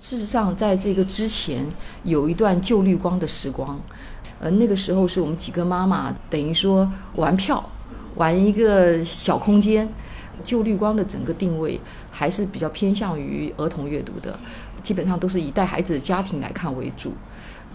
[0.00, 1.62] 事实上，在这个之前
[2.04, 3.78] 有一段旧绿光的时光，
[4.40, 7.62] 呃，那个时候是我们几个妈妈等于说玩票，
[8.16, 9.86] 玩一个小空间。
[10.42, 11.78] 旧绿光的整个定位
[12.10, 14.40] 还是比较偏向于儿童阅读的，
[14.82, 17.12] 基本上都是以带孩子的家庭来看为主。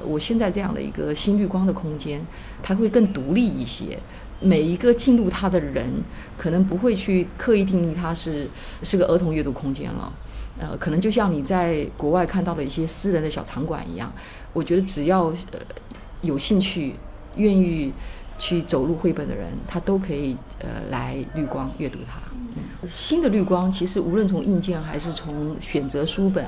[0.03, 2.19] 我现在这样的一个新绿光的空间，
[2.63, 3.99] 它会更独立一些。
[4.41, 5.87] 每一个进入它的人，
[6.35, 8.49] 可能不会去刻意定义它是
[8.81, 10.11] 是个儿童阅读空间了，
[10.59, 14.11] 呃，可能就像你在国外看到的一些私人的小场馆一样。
[14.53, 15.59] 我觉得只要呃
[16.21, 16.95] 有兴趣、
[17.35, 17.91] 愿意
[18.37, 22.19] 去走入绘本的人，他都可以呃来绿光阅读它。
[22.87, 26.45] 新的绿光其实无论从硬件还是从选择书本。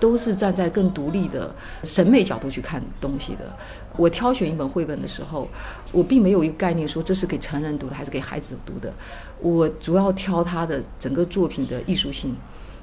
[0.00, 3.52] 都是站在更独立的审美角度去看东西的。
[3.96, 5.48] 我挑选一本绘本的时候，
[5.90, 8.92] 我并没有一个概念说这是给成人读的还是给孩子读的。
[9.40, 12.32] 我主要挑它的整个作品的艺术性，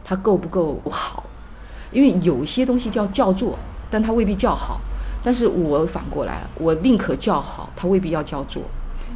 [0.05, 1.23] 它够不够好？
[1.91, 3.57] 因为有些东西叫叫座，
[3.89, 4.79] 但它未必叫好。
[5.23, 8.61] 但是我反过来，我宁可叫好，它未必要叫座。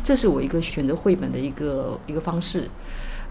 [0.03, 2.67] 这是我一个选择绘本的一个一个方式。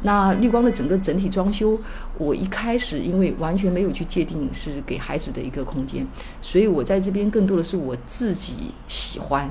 [0.00, 1.76] 那绿光的整个整体装修，
[2.18, 6.06] 我一开始因为完全没有去界定是给孩子的一个空间，
[6.40, 9.50] 所以我在这边更多的是我自己喜欢，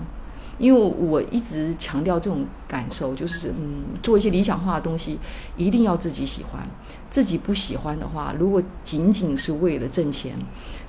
[0.58, 5.20] 因为我一直强调这种感受，就是嗯，做一些理想化的东西，
[5.56, 6.68] 一定要自己喜欢，
[7.10, 10.34] 自己不喜欢的话，如果仅仅是为了挣钱，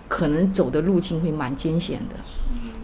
[0.09, 2.17] 可能走的路径会蛮艰险的。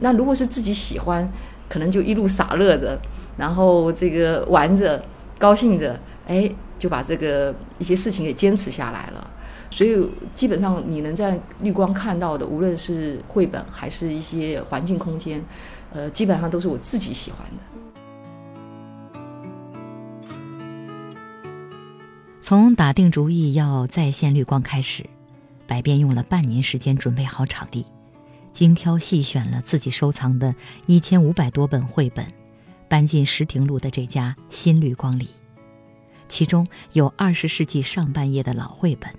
[0.01, 1.31] 那如果是自己喜欢，
[1.69, 3.01] 可能就一路傻乐着，
[3.37, 5.03] 然后这个玩着，
[5.39, 6.51] 高兴着，哎。
[6.77, 9.31] 就把这个一些事情给坚持下来了，
[9.71, 9.97] 所以
[10.35, 15.43] 基本上你能在绿光看到的，无论是绘本还是一些环境空间，
[15.95, 17.57] 呃，基本上都是我自己喜欢的。
[22.43, 25.07] 从打定主意要再现绿光开始，
[25.67, 27.87] 百变用了半年时间准备好场地，
[28.53, 30.55] 精挑细选了自己收藏的
[30.87, 32.27] 一千五百多本绘本，
[32.87, 35.31] 搬进石亭路的这家新绿光里。
[36.29, 39.11] 其中有二十世纪上半叶的老绘本，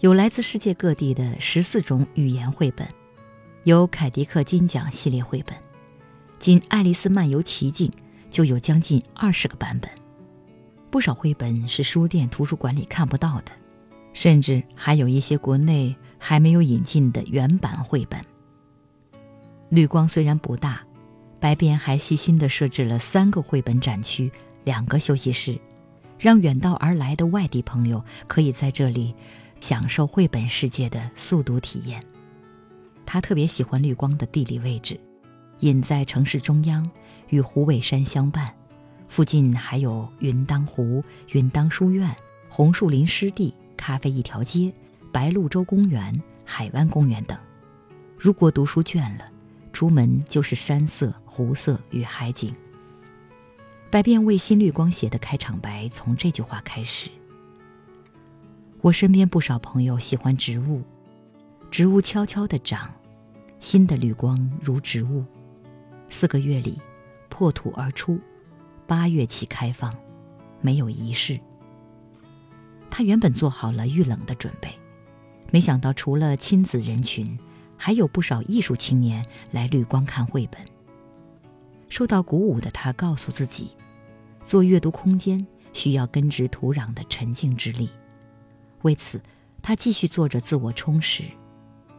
[0.00, 2.86] 有来自世界各地的十四种语言绘本，
[3.64, 5.56] 有凯迪克金奖系列绘本，
[6.40, 7.86] 仅《爱丽丝漫游奇境》
[8.30, 9.90] 就有将近二十个版本。
[10.90, 13.52] 不少绘本是书店、图书馆里看不到的，
[14.14, 18.18] 甚至还有一些国内还没有引进的原版绘本。
[19.68, 20.80] 绿光虽然不大，
[21.38, 24.32] 白边还细心地设置了三个绘本展区、
[24.64, 25.60] 两个休息室，
[26.18, 29.14] 让远道而来的外地朋友可以在这里
[29.60, 32.02] 享受绘本世界的速读体验。
[33.04, 34.98] 他特别喜欢绿光的地理位置，
[35.60, 36.88] 隐在城市中央，
[37.28, 38.52] 与虎尾山相伴，
[39.08, 42.14] 附近还有云当湖、云当书院、
[42.48, 44.72] 红树林湿地、咖啡一条街、
[45.12, 47.38] 白鹭洲公园、海湾公园等。
[48.18, 49.24] 如果读书倦了，
[49.72, 52.54] 出门就是山色、湖色与海景。
[53.90, 57.10] 百变为新绿光写的开场白从这句话开始。
[58.80, 60.82] 我身边不少朋友喜欢植物，
[61.70, 62.90] 植物悄悄地长，
[63.58, 65.24] 新的绿光如植物，
[66.10, 66.78] 四个月里
[67.30, 68.20] 破土而出，
[68.86, 69.94] 八月起开放，
[70.60, 71.40] 没有仪式。
[72.90, 74.70] 他原本做好了遇冷的准备，
[75.50, 77.38] 没想到除了亲子人群。
[77.82, 80.60] 还有不少艺术青年来绿光看绘本。
[81.88, 83.70] 受到鼓舞的他告诉自己，
[84.42, 87.88] 做阅读空间需要根植土壤的沉静之力。
[88.82, 89.18] 为此，
[89.62, 91.24] 他继续做着自我充实，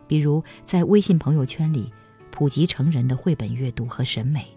[0.07, 1.91] 比如在微信朋友圈里
[2.41, 4.47] 普及成人的绘本阅读和审美，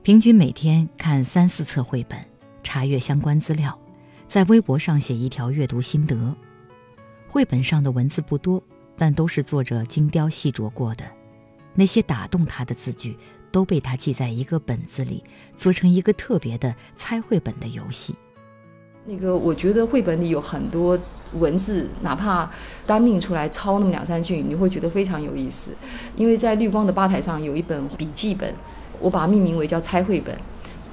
[0.00, 2.24] 平均每天看三四册绘本，
[2.62, 3.76] 查阅相关资料，
[4.28, 6.32] 在微博上写一条阅读心得。
[7.26, 8.62] 绘本上的文字不多。
[8.96, 11.04] 但都是作者精雕细琢过的，
[11.74, 13.16] 那些打动他的字句
[13.50, 15.24] 都被他记在一个本子里，
[15.56, 18.14] 做成一个特别的猜绘本的游戏。
[19.12, 20.96] 那个，我觉得绘本里有很多
[21.40, 22.48] 文字，哪怕
[22.86, 25.72] 单拎出来抄那么两三句，你会觉得非常有意思。
[26.14, 28.54] 因为在绿光的吧台上有一本笔记本，
[29.00, 30.32] 我把它命名为叫猜绘本。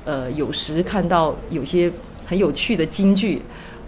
[0.03, 1.91] 呃，有时看到有些
[2.25, 3.39] 很有趣的金句。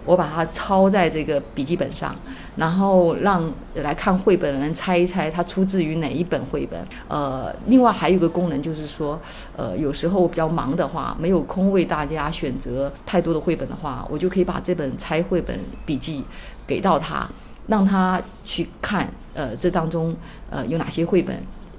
[0.04, 2.14] 我把它抄在这个笔记本上，
[2.56, 6.80] 然后让来看绘本的人猜一猜它出自于哪一本绘本。
[7.08, 9.20] 呃，另外还有一个功能就是说，
[9.56, 16.24] 呃，有时候比较忙的话，没有空为大家选择太多的绘本的话，我就可以把这本猜绘本笔记
[16.66, 17.28] 给到他，
[17.66, 19.08] 让他去看。
[19.32, 20.14] 呃，这当中
[20.50, 21.36] 呃有哪些绘本？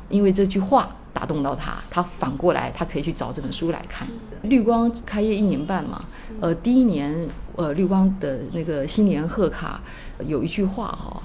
[0.09, 0.89] 因为这句话。
[1.13, 4.07] 打动到他，他反过来，他可以去找这本书来看。
[4.43, 6.05] 绿光开业一年半嘛，
[6.39, 9.81] 呃，第一年，呃，绿光的那个新年贺卡
[10.25, 11.21] 有一句话哈，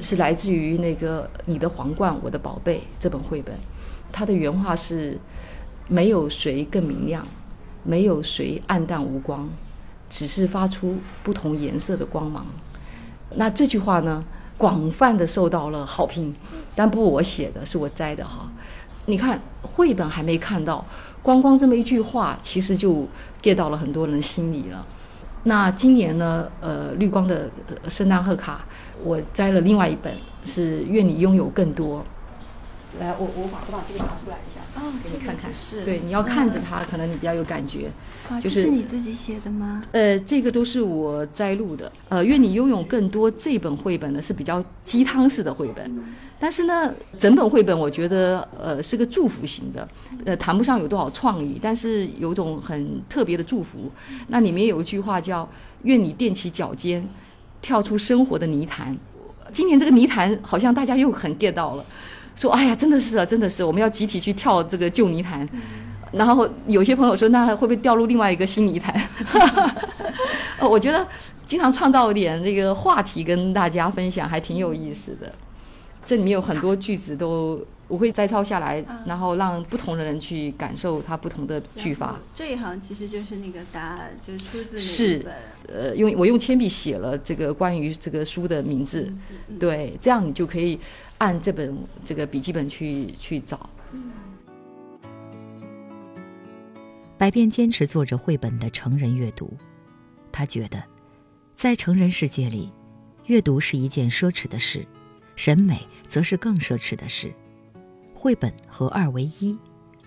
[0.00, 3.54] 是来自于那个《你的皇冠，我的宝贝》这本绘本，
[4.10, 5.18] 它的原话是：
[5.88, 7.26] 没有谁更明亮，
[7.84, 9.48] 没有谁暗淡无光，
[10.08, 12.44] 只是发出不同颜色的光芒。
[13.36, 14.24] 那这句话呢，
[14.58, 16.34] 广泛的受到了好评，
[16.74, 18.50] 但不我写的，是我摘的哈。
[19.06, 20.84] 你看绘本还没看到，
[21.22, 23.06] 光光这么一句话，其实就
[23.40, 24.84] get 到了很多人心里了。
[25.44, 27.50] 那今年呢，呃，绿光的
[27.88, 28.64] 圣诞贺卡，
[29.02, 30.12] 我摘了另外一本，
[30.44, 32.04] 是愿你拥有更多。
[32.98, 35.54] 来，我我把我把这个拿出来一下，啊，给你看看。
[35.54, 37.90] 是，对，你要看着它，可能你比较有感觉。
[38.28, 39.80] 啊，就是你自己写的吗？
[39.92, 41.90] 呃，这个都是我摘录的。
[42.08, 45.90] 呃，愿你拥有更多这本绘本呢是比较鸡汤式的绘本。
[46.42, 49.86] 但是呢，整本绘本我觉得，呃，是个祝福型的，
[50.24, 53.92] 呃，谈不上有多少创意，但是有种很特别的祝福。
[54.28, 55.46] 那里面有一句话叫
[55.84, 57.06] “愿你踮起脚尖，
[57.60, 58.96] 跳出生活的泥潭”。
[59.52, 61.84] 今年这个泥潭好像大家又很 get 到了，
[62.34, 65.46] 说：“哎呀，真的是啊，真的是，我们要集体去跳这个旧泥潭。”
[66.10, 68.98] 然后有些朋友说：“那会不会掉入另外一个新泥潭？”
[70.58, 71.06] 呃，我觉得
[71.46, 75.30] 经常创造一点这个话题跟大家分享，还挺有意思的。
[76.10, 82.18] 这里面有很多句子都我会摘抄下来，然后让不同的人去感受它不同的句法。
[82.34, 85.24] 这一行其实就是那个答案，就是出自是
[85.68, 89.08] 呃，用我用铅笔写了这个关于这个书的名字，
[89.60, 90.80] 对，这样你就可以
[91.18, 93.70] 按这本这个笔记本去去找。
[97.16, 99.56] 白边坚持做着绘本的成人阅读，
[100.32, 100.82] 他觉得，
[101.54, 102.72] 在成人世界里，
[103.26, 104.84] 阅读是一件奢侈的事。
[105.40, 107.32] 审美则是更奢侈的事，
[108.12, 109.56] 绘本合二为一，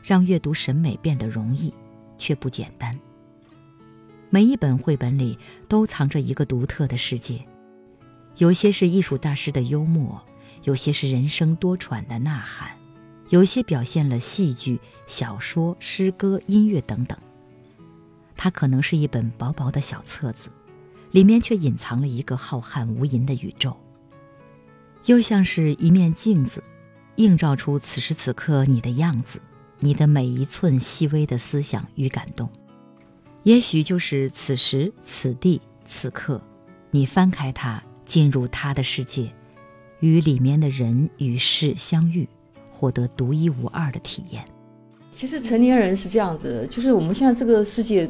[0.04, 1.74] 让阅读审美变得容易，
[2.20, 2.96] 却不简单。
[4.30, 5.36] 每一本绘本里
[5.68, 7.44] 都藏着一个独特的世界，
[8.38, 10.22] 有些是艺术大师的幽默，
[10.66, 12.78] 有些是人生多舛的呐喊，
[13.30, 17.18] 有些表现了戏剧、小说、诗歌、音乐等等。
[18.38, 20.50] 它可能是一本薄薄的小册子，
[21.10, 23.76] 里面却隐藏了一个浩瀚无垠的宇宙。
[25.06, 26.64] 又像是一面镜子，
[27.18, 29.40] 映照出此时此刻你的样子，
[29.80, 32.50] 你的每一寸细微的思想与感动。
[33.44, 36.42] 也许就是此时此地此刻，
[36.92, 39.30] 你翻开它，进入它的世界，
[40.00, 42.28] 与里面的人与事相遇，
[42.72, 44.46] 获得独一无二的体验。
[45.14, 48.10] 其实成年人是这样子，就是我们现在这个世界，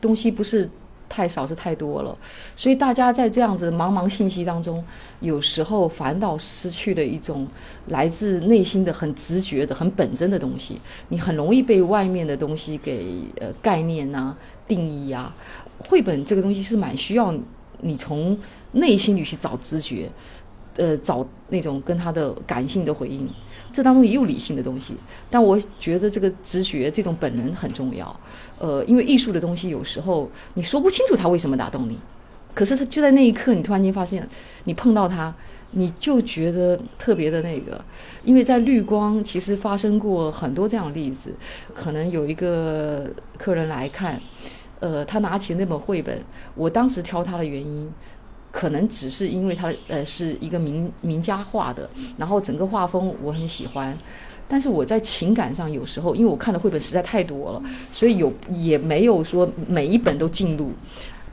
[0.00, 0.68] 东西不是
[1.12, 2.16] 太少，是太多了，
[2.56, 4.82] 所以大家在这样子茫茫信息当中，
[5.20, 7.46] 有时候反倒失去了一种
[7.88, 10.80] 来自内心的很直觉的、很本真的东西。
[11.08, 14.34] 你很容易被外面的东西给呃概念呐、
[14.66, 15.30] 定义呀。
[15.76, 17.34] 绘本这个东西是蛮需要
[17.82, 18.38] 你从
[18.72, 20.08] 内心里去找直觉，
[20.76, 23.28] 呃，找那种跟他的感性的回应。
[23.72, 24.94] 这当中也有理性的东西，
[25.30, 28.14] 但我觉得这个直觉、这种本能很重要。
[28.58, 31.98] 呃，因为艺术的东西有时候你说不清楚它为什么打动你，
[32.54, 34.28] 可是它就在那一刻，你突然间发现，
[34.64, 35.34] 你碰到它，
[35.70, 37.82] 你就觉得特别的那个。
[38.24, 41.32] 因为在绿光其实发生过很多这样的例子，
[41.74, 43.08] 可能有一个
[43.38, 44.20] 客人来看，
[44.80, 46.22] 呃，他拿起那本绘本，
[46.54, 47.90] 我当时挑他的原因。
[48.52, 51.88] 可能只是因为它呃是一个名名家画的，
[52.18, 53.98] 然后整个画风我很喜欢，
[54.46, 60.70] 但是我在情感上有时候，因为我看的绘本实在太多了，所以有也没有说每一本都进入。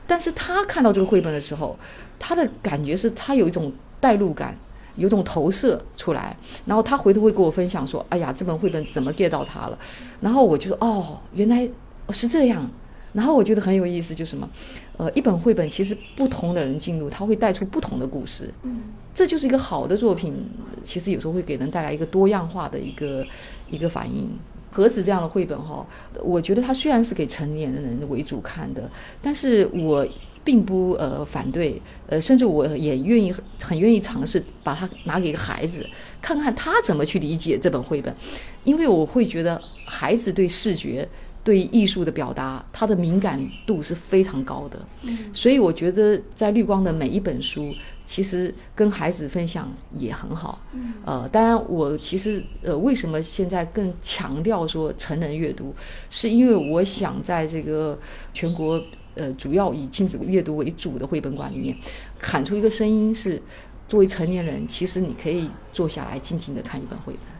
[0.06, 1.78] 但是他看到这个绘本的时候，
[2.18, 4.56] 他的感觉是他有一种代入感，
[4.96, 9.78] 有种投射出来，然后他回头会跟我分享说：“哎呀，这本绘本怎么 get 到他了？”
[10.20, 11.68] 然后我就说：“哦，原来
[12.08, 12.68] 是这样。”
[13.12, 14.48] 然后我觉得很有意思，就是什么，
[14.96, 18.48] 呃，一本绘本其实不同的人进入，它会带出不同的故事。
[18.62, 18.82] 嗯，
[19.12, 20.34] 这就是一个好的作品，
[20.82, 23.26] 其实有时候会给人带来一个多样化的一个
[23.68, 24.28] 一个反应。
[24.72, 25.84] 盒子这样的绘本哈，
[26.22, 28.88] 我觉得它虽然是给成年人为主看的，
[29.20, 30.06] 但是我
[30.44, 35.84] 并不呃反对，呃，甚至我也愿意很愿意尝试把它拿给一个孩子
[36.22, 38.14] 看看他怎么去理解这本绘本，
[38.62, 41.08] 因为我会觉得孩子对视觉。
[41.42, 44.86] 对艺术的表达，他的敏感度是非常高的，
[45.32, 47.74] 所以我觉得在绿光的每一本书，
[48.04, 50.60] 其实跟孩子分享也很好。
[51.04, 55.74] 呃，当然我其实呃，为什么现在更强调说成人阅读，
[56.10, 57.98] 是因为我想在这个
[58.34, 58.82] 全国
[59.14, 61.74] 呃主要以亲子阅读为主的绘本馆里面，
[62.20, 63.40] 喊出一个声音是：
[63.88, 67.39] 作为成年人，其实你可以坐下来静静的看一本绘本。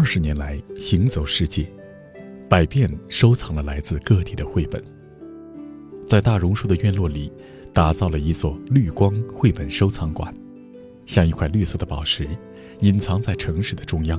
[0.00, 1.66] 二十年来行走世界，
[2.48, 4.82] 百变收藏了来自各地的绘本，
[6.08, 7.30] 在大榕树的院落里，
[7.70, 10.34] 打造了一座绿光绘本收藏馆，
[11.04, 12.26] 像一块绿色的宝石，
[12.80, 14.18] 隐藏在城市的中央。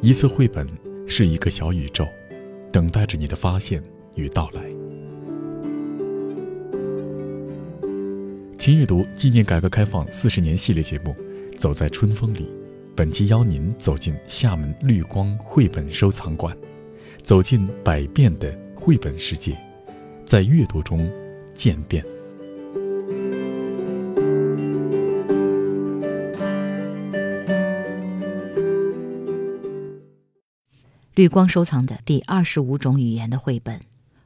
[0.00, 0.66] 一次绘本
[1.06, 2.08] 是一个小宇宙，
[2.72, 3.82] 等待着你的发现
[4.14, 4.64] 与到来。
[8.56, 11.14] 请阅读纪念改革开放四十年系列节目。
[11.56, 12.48] 走在春风里，
[12.96, 16.56] 本期邀您走进厦门绿光绘本收藏馆，
[17.22, 19.56] 走进百变的绘本世界，
[20.24, 21.10] 在阅读中
[21.54, 22.04] 渐变。
[31.14, 33.78] 绿光收藏的第二十五种语言的绘本《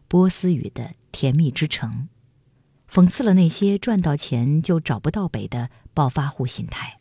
[0.08, 2.08] 波斯语的甜蜜之城》，
[2.94, 6.95] 讽刺了那些赚到钱就找不到北的暴发户心态。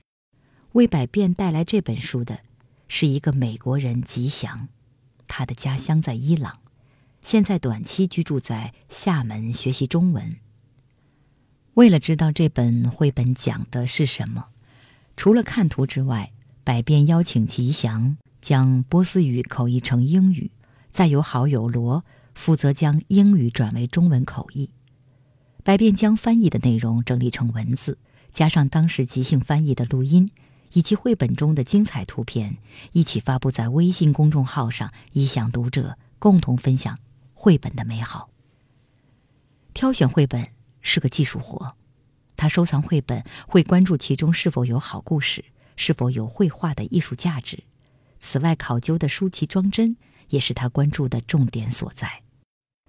[0.75, 2.39] 为百变带来这本书的，
[2.89, 4.67] 是一个美国人吉祥，
[5.25, 6.59] 他的家乡在伊朗，
[7.21, 10.35] 现在短期居住在厦门学习中文。
[11.75, 14.47] 为了知道这本绘本讲的是什么，
[15.15, 16.31] 除了看图之外，
[16.65, 20.51] 百变邀请吉祥将波斯语口译成英语，
[20.89, 22.03] 再由好友罗
[22.33, 24.71] 负责将英语转为中文口译。
[25.63, 27.97] 百变将翻译的内容整理成文字，
[28.33, 30.29] 加上当时即兴翻译的录音。
[30.75, 32.57] 以及绘本中的精彩图片
[32.91, 36.99] 一起发布在微信公众号上，以向读者共同分享
[37.33, 38.29] 绘本的美好。
[39.73, 40.49] 挑选绘本
[40.81, 41.75] 是个技术活，
[42.35, 45.45] 他收藏绘本会关注其中是否有好故事，
[45.77, 47.63] 是否有绘画的艺术价值。
[48.19, 49.95] 此外，考究的书籍装帧
[50.27, 52.21] 也是他关注的重点所在。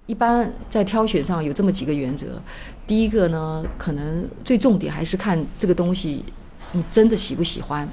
[0.07, 2.43] 一般在挑选上有这么几个原则：
[2.85, 6.25] 第一个呢，可能最重点还是看这个东西。
[6.73, 7.89] 你真的喜不喜欢？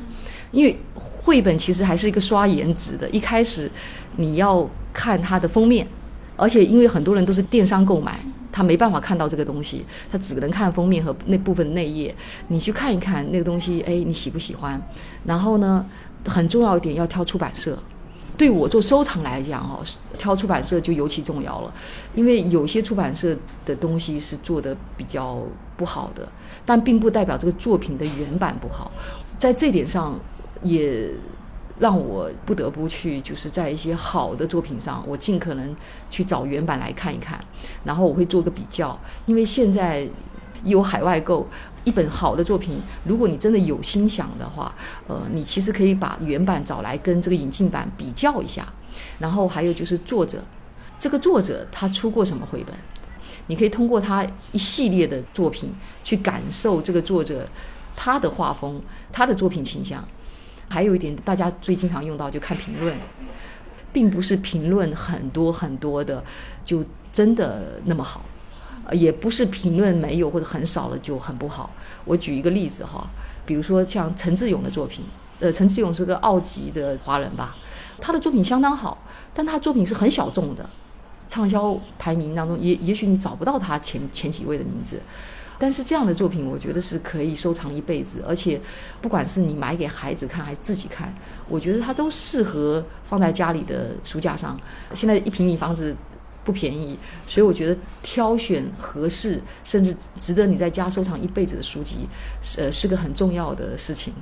[0.51, 3.09] 因为绘本其实还是一个刷颜值的。
[3.09, 3.69] 一开始
[4.17, 5.87] 你要看它的封面，
[6.35, 8.19] 而且因为很多人都是电商购买，
[8.51, 12.13] 他没办法看到这个东西，他只能看封面和那部分内页。
[12.49, 14.79] 你去看一看那个东西，哎，你喜不喜欢？
[15.25, 15.85] 然后呢，
[16.27, 17.77] 很重要一点要挑出版社。
[18.37, 19.83] 对我做收藏来讲，哦，
[20.17, 21.73] 挑出版社就尤其重要了，
[22.15, 25.37] 因为有些出版社的东西是做的比较
[25.77, 26.27] 不好的，
[26.65, 28.91] 但并不代表这个作品的原版不好。
[29.37, 30.19] 在这点上，
[30.61, 31.09] 也
[31.79, 35.75] 让我不得不去，就是在一些好的作品上，我尽可能
[36.09, 37.39] 去找原版来看一看，
[37.83, 40.07] 然后我会做个比较，因为现在
[40.63, 41.47] 有海外购，
[41.83, 44.73] 一本好的作品，如果你真的有心想的话，
[45.07, 48.71] 呃，你其实可以把原版找来跟这个引进版比较一下，
[49.19, 50.43] 然后还有就是作者，
[50.99, 52.75] 这个作者他出过什么绘本，
[53.47, 55.73] 你可以通过他一系列的作品
[56.03, 57.47] 去感受这个作者
[57.95, 58.81] 他的画风，
[59.11, 60.03] 他的作品倾向。
[60.69, 62.97] 还有一点，大家最经常用到就看评论，
[63.91, 66.23] 并不是评论很多很多的
[66.65, 68.25] 就真的那么好，
[68.91, 71.71] 也不是评论没有或者很少了就很不好。
[72.05, 73.07] 我举一个例子哈，
[73.45, 75.05] 比如说像陈志勇的作品，
[75.39, 77.55] 呃，陈志勇是个澳籍的华人吧，
[77.99, 78.97] 他的作品相当好，
[79.33, 80.69] 但他作品是很小众的，
[81.27, 85.01] 畅销排名当中也也许你找不到他前前几位的名字。
[85.59, 88.59] 但是这样的作品，我觉得是可以收藏一辈子，而且
[89.01, 91.13] 不管是你买给孩子看还是自己看，
[91.47, 94.59] 我觉得它都适合放在家里的书架上。
[94.93, 95.95] 现在一平米房子
[96.43, 102.07] 不便宜，所以我觉得挑选合适甚至值得你在家收藏一辈子的书籍，
[102.57, 104.13] 呃，是个很重要的事情。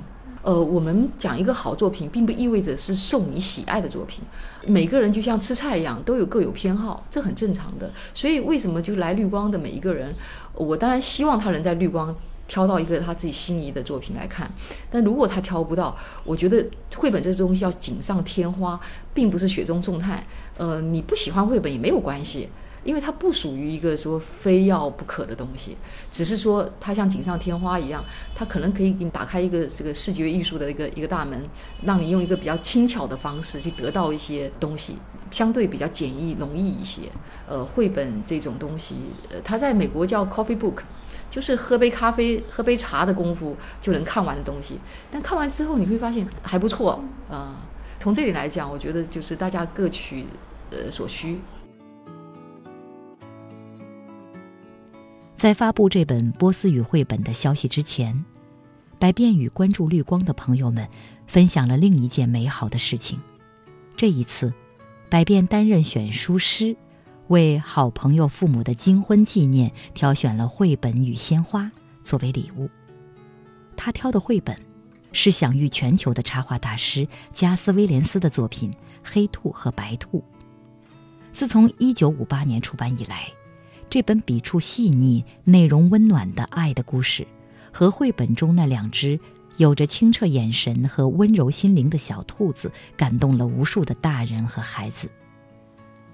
[0.44, 4.24] 呃，我们讲一个好作品，并不意味着是受你喜爱的作品。
[4.66, 7.88] 每个人就像吃菜一样，都有各有偏好，这很正常的。
[8.12, 10.12] 所以，为什么就来绿光的每一个人，
[10.54, 12.12] 我当然希望他能在绿光
[12.46, 14.50] 挑到一个他自己心仪的作品来看。
[14.90, 16.64] 但如果他挑不到，我觉得
[16.96, 18.80] 绘本这东西要锦上添花，
[19.14, 20.22] 并不是雪中送炭。
[20.56, 22.48] 呃，你不喜欢绘本也没有关系。
[22.84, 25.76] 因为它不属于一个说非要不可的东西，
[26.10, 31.40] 只是说它像锦上添花一样，它可能可以给你打开一个这个视觉艺术的一个一个大门，
[31.84, 34.96] 让你用一个比较轻巧的方式去得到一些东西，
[35.30, 37.02] 相对比较简易容易一些。
[37.46, 38.96] 呃，绘本这种东西，
[39.30, 40.78] 呃，它在美国叫 coffee book，
[41.32, 44.78] 就是喝杯咖啡、喝杯茶的功夫就能看完的东西。
[45.10, 47.56] 但看完之后你会发现还不错啊。
[47.98, 50.26] 从这里来讲，我觉得就是大家各取
[50.70, 51.38] 呃所需。
[55.34, 58.24] 在发布这本波斯语绘本的消息之前，
[58.98, 60.86] 百变与关注绿光的朋友们
[61.26, 63.18] 分享了另一件美好的事情。
[63.96, 64.52] 这一次，
[65.08, 66.76] 百变担任选书师，
[67.32, 71.72] 为好朋友父母的金婚纪念挑选了绘本与鲜花
[72.02, 72.68] 作为礼物。
[73.74, 74.54] 他挑的绘本
[75.12, 78.70] 是享誉全球的插画大师加斯威廉斯的作品
[79.02, 80.18] 《黑兔和白兔》。
[81.32, 83.26] 自从1958年出版以来。
[83.88, 87.26] 这本笔触细腻、内容温暖的爱的故事，
[87.70, 89.20] 和绘本中那两只
[89.58, 95.10] 有着清澈眼神和温柔心灵的小兔子，感动了无数的大人和孩子。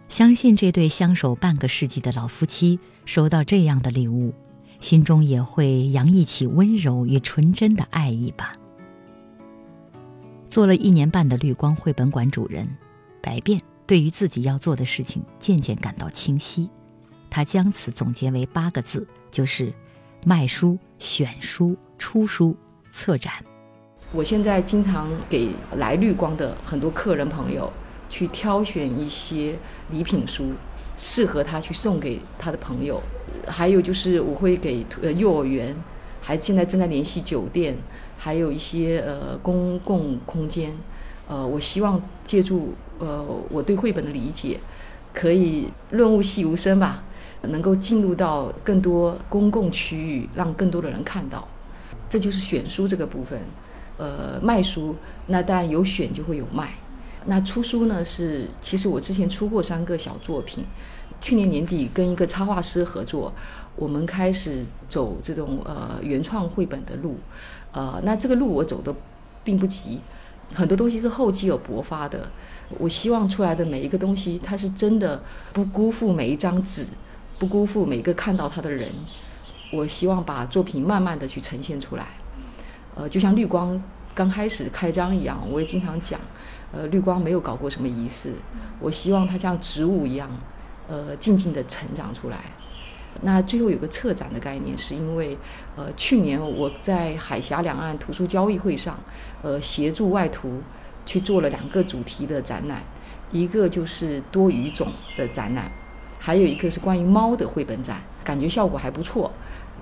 [0.08, 4.32] 相信这对相守半个世纪的老夫妻收到这样的礼物，
[4.80, 8.54] 心中也会洋溢起温柔与纯真的爱意吧。
[10.46, 12.66] 做了一年半的绿光绘本馆主人，
[13.20, 16.70] 百变对于自己要做的事情渐渐感到清晰。
[17.28, 19.70] 他将此总结为八个字，就是
[20.24, 22.56] 卖书、选书、出书、
[22.90, 23.34] 策展。
[24.10, 27.70] 我现在经常给来绿光的很多客人朋友
[28.08, 29.56] 去挑选一些
[29.90, 30.52] 礼品书，
[30.96, 33.00] 适合他去送给他的朋友。
[33.46, 35.74] 还有就是我会给呃幼儿园，
[36.20, 37.76] 还现在正在联系酒店，
[38.16, 40.74] 还有一些呃公共空间。
[41.28, 44.58] 呃，我希望借助呃我对绘本的理解，
[45.12, 47.04] 可以润物细无声吧。
[47.42, 51.46] 能够进入到更多公共区域，让更多的人看到，
[52.08, 53.38] 这就是选书这个部分。
[53.96, 54.96] 呃，卖书
[55.26, 56.74] 那当然有选就会有卖。
[57.26, 58.04] 那出书呢？
[58.04, 60.64] 是其实我之前出过三个小作品，
[61.20, 63.32] 去年年底跟一个插画师合作，
[63.76, 67.18] 我们开始走这种呃原创绘本的路。
[67.72, 68.94] 呃，那这个路我走的
[69.44, 70.00] 并不急，
[70.54, 72.30] 很多东西是厚积而薄发的。
[72.78, 76.86] 我希望出来的每一个东西，它是真的不辜负每一张纸。
[77.38, 78.90] 不辜负每个看到它的人，
[79.72, 82.04] 我希望把作品慢慢的去呈现出来。
[82.96, 83.80] 呃，就像绿光
[84.12, 86.18] 刚开始开张一样，我也经常讲，
[86.72, 88.32] 呃，绿光没有搞过什么仪式，
[88.80, 90.28] 我希望它像植物一样，
[90.86, 92.38] 呃，静静的成长出来。
[93.22, 95.36] 那最后有个策展的概念，是因为，
[95.74, 98.96] 呃，去年我在海峡两岸图书交易会上，
[99.42, 100.60] 呃，协助外图
[101.04, 102.82] 去做了两个主题的展览，
[103.32, 105.72] 一个就是多语种的展览。
[106.20, 109.32] 还有一个是关于猫的绘本展，感觉效果还不错。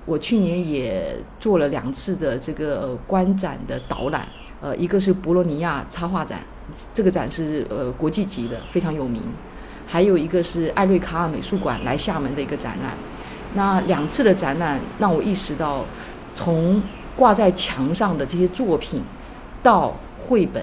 [0.05, 4.27] 我去年也做了两次的这个观展的导览，
[4.61, 6.39] 呃，一个是博洛尼亚插画展，
[6.93, 9.21] 这个展是呃国际级的，非常有名。
[9.85, 12.93] 还有一个是艾瑞卡尔美术馆来厦门的一个展览。
[13.53, 15.85] 那两次的展览让我意识到，
[16.35, 16.81] 从
[17.15, 19.01] 挂在墙上的这些作品，
[19.63, 20.61] 到绘本，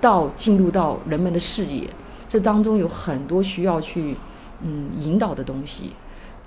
[0.00, 1.90] 到进入到人们的视野，
[2.28, 4.16] 这当中有很多需要去
[4.62, 5.92] 嗯引导的东西。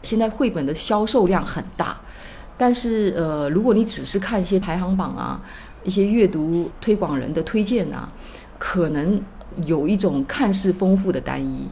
[0.01, 1.99] 现在绘本的销售量很大，
[2.57, 5.41] 但是呃，如果你只是看一些排行榜啊，
[5.83, 8.09] 一些阅读推广人的推荐啊，
[8.59, 9.19] 可能
[9.65, 11.67] 有一种看似丰富的单一。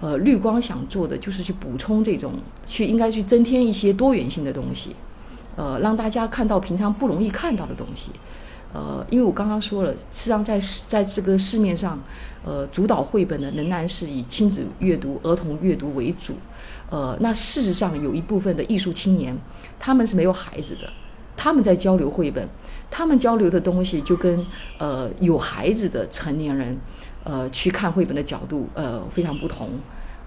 [0.00, 2.32] 呃，绿光想做的就是去补充这种，
[2.64, 4.94] 去应该去增添一些多元性的东西，
[5.56, 8.12] 呃，让大家看到平常不容易看到的东西。
[8.72, 11.98] 呃，因为我刚刚说了，实际上在在这个市面上，
[12.44, 16.34] 呃，主导绘本的仍然是以亲子阅读、儿童阅读为主。
[16.90, 19.36] 呃，那事实上有一部分的艺术青年，
[19.80, 20.88] 他们是没有孩子的，
[21.38, 22.46] 他们在交流绘本，
[22.90, 24.44] 他们交流的东西就跟
[24.78, 26.76] 呃有孩子的成年人，
[27.22, 29.70] 呃去看绘本的角度呃非常不同，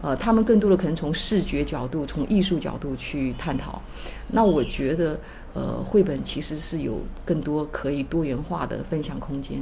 [0.01, 3.81] 呃，他们更多的可能从视觉角度、从艺术角度去探讨。
[4.29, 5.19] 那我觉得，
[5.53, 9.61] 呃，绘本其实是有更多可以多元化的分享空间，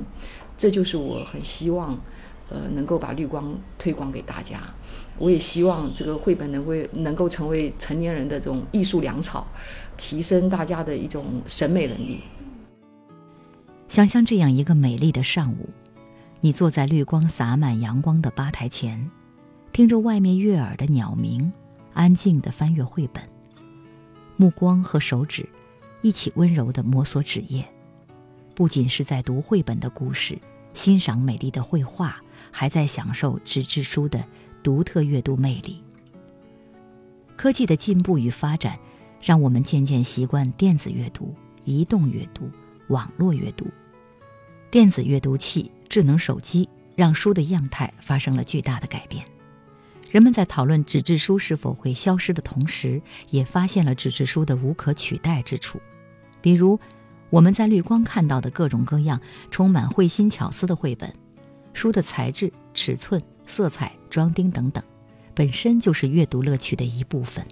[0.55, 1.97] 这就是我很希望。
[2.51, 4.59] 呃，能够把绿光推广给大家，
[5.19, 9.45] 我也希望这个绘本能会能够成为成年人的这种艺术粮草，
[9.97, 12.21] 提升大家的一种审美能力。
[13.87, 15.69] 想象这样一个美丽的上午，
[16.39, 19.11] 你坐在绿光洒满阳光的吧台前，
[19.73, 21.51] 听着外面悦耳的鸟鸣，
[21.93, 23.21] 安静地翻阅绘本，
[24.37, 25.47] 目光和手指
[26.01, 27.65] 一起温柔地摩挲纸页，
[28.55, 30.39] 不仅是在读绘本的故事，
[30.73, 32.21] 欣赏美丽的绘画。
[32.51, 34.23] 还在享受纸质书的
[34.63, 35.83] 独特阅读魅力。
[37.35, 38.77] 科技的进步与发展，
[39.21, 41.33] 让我们渐渐习惯电子阅读、
[41.63, 42.49] 移动阅读、
[42.87, 43.65] 网络阅读。
[44.69, 49.25] 电子阅读器、智能手机让书的样态发生了巨大的改变。
[50.11, 55.79] 人们在讨论纸质书是否会消失的同时，也发现了纸质书的无可取代之处。
[56.41, 56.79] 比如，
[57.29, 61.13] 我们在绿光看到的各种各样、充满慧心巧思的绘本。
[61.73, 64.81] 书的材质、尺寸、色彩、装订等等，
[65.33, 67.43] 本身就是阅读乐趣的一部分。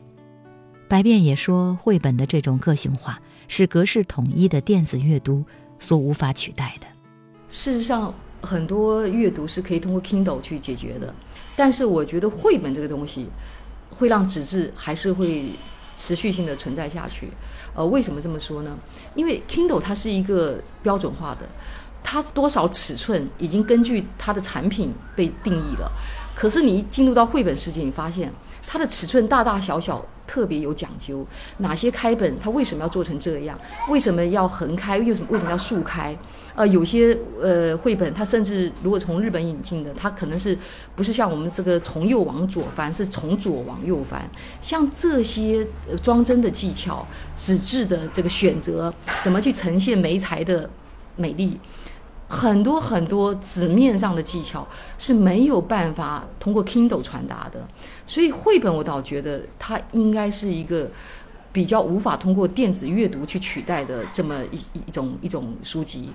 [0.88, 5.44] 白变也说，绘本的这种个性化是格式统一的电子阅读
[5.80, 6.88] 所无法取代的。
[7.50, 11.14] 事实上，很多阅读是可以通过 Kindle 去解决的，
[11.56, 13.28] 但是我觉得绘本这个东西
[13.90, 15.54] 会让纸质还是会
[15.96, 17.30] 持续性的存在下去。
[17.74, 18.78] 呃，为什么这么说呢？
[19.16, 21.50] 因为 Kindle 它是一个标准化的。
[22.10, 25.92] 它多少尺寸已经根据它的产品被定义了，
[26.34, 28.32] 可是你一进入到绘本世界，你发现
[28.66, 31.28] 它的尺寸大大小小特别有讲究。
[31.58, 33.60] 哪些开本它为什么要做成这样？
[33.90, 35.00] 为什么要横开？
[35.00, 36.18] 为什么为什么要竖开？
[36.56, 40.58] 呃，有些呃绘本它甚至如果从日本引进的，它可能是
[40.96, 44.22] 不是像我们这个从右往左翻，是从左往右翻？
[44.62, 45.68] 像这些
[46.02, 47.06] 装帧的技巧、
[47.36, 50.70] 纸质的这个选择，怎么去呈现媒材的
[51.18, 51.60] 美丽？
[52.30, 54.68] 很多很多纸面上的技巧
[54.98, 57.66] 是没有办法通过 Kindle 传达的，
[58.06, 60.92] 所以绘本我倒觉得它应该是一个
[61.54, 66.10] 比较无法通过电子阅读去取代的这么一一种一种书籍。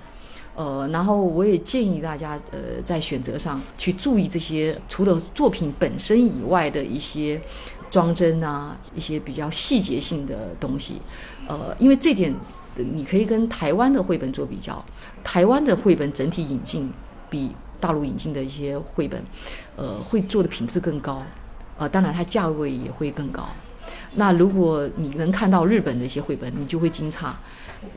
[0.55, 7.41] 呃，然后我也建议大家呃在选择上去注意这些除了作品本身以外的一些
[7.89, 11.01] 装帧啊，一些比较细节性的东西。
[11.47, 12.31] 呃，因为这点。
[12.75, 14.83] 你可以跟台湾的绘本做比较，
[15.23, 16.91] 台湾的绘本整体引进
[17.29, 19.23] 比大陆引进的一些绘本，
[19.75, 21.21] 呃，会做的品质更高，
[21.77, 23.47] 呃，当然它价位也会更高。
[24.15, 27.31] 那如果你能看到日本的一些绘本，你就会惊诧，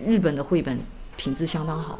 [0.04, 0.78] 日本的绘本
[1.16, 1.98] 品质相当好。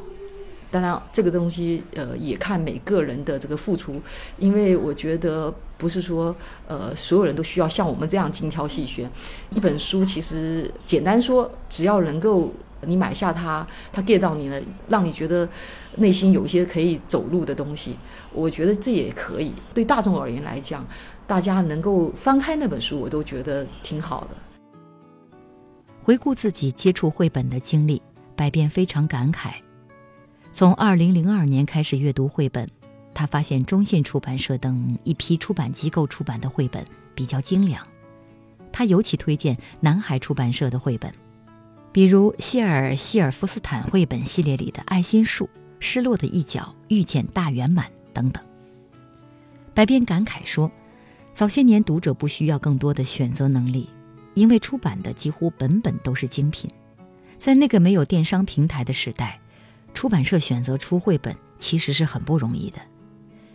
[0.68, 4.02] 当然，这个东西呃也看每个人的这个付出，
[4.36, 6.34] 因为我觉得不是说
[6.66, 9.08] 呃所有人都需要像我们这样精挑细选。
[9.50, 12.52] 一本书其实简单说，只要能够
[12.82, 15.48] 你买下它，它 get 到你了，让你觉得
[15.96, 17.96] 内心有一些可以走路的东西，
[18.32, 19.52] 我觉得这也可以。
[19.74, 20.86] 对大众而言来讲，
[21.26, 24.28] 大家能够翻开那本书，我都觉得挺好的。
[26.02, 28.00] 回顾自己接触绘本的经历，
[28.36, 29.54] 百变非常感慨。
[30.52, 32.68] 从二零零二年开始阅读绘本，
[33.12, 37.84] 他发现中信出版社等一批出版机构出版的绘本比较精良。
[38.72, 41.10] 他尤其推荐南海出版社的绘本，
[41.96, 45.44] 比如谢尔希尔夫斯坦绘本系列里的《爱心树》
[45.80, 48.44] 《失落的一角》《遇见大圆满》等等。
[49.72, 50.70] 白边感慨说
[51.32, 53.88] ：“早些年读者不需要更多的选择能力，
[54.34, 56.70] 因为出版的几乎本本都是精品。
[57.38, 59.40] 在那个没有电商平台的时代。”
[59.94, 62.78] 出版社选择出绘本其实是很不容易的，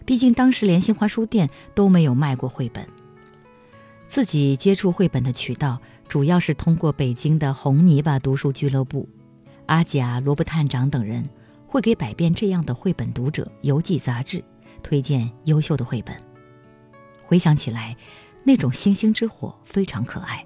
[0.03, 2.87] 毕竟当时连新华书店都没有卖过绘本。
[4.07, 5.79] 自己接触绘本的渠道
[6.11, 9.07] 主要是通过北京的红泥巴读书俱乐部，
[9.67, 11.23] 阿甲、罗布探长等人
[11.65, 14.43] 会给百变这样的绘本读者邮寄杂志，
[14.83, 16.13] 推荐优秀的绘本。
[17.25, 17.95] 回想起来，
[18.43, 20.45] 那种星星之火非常可爱。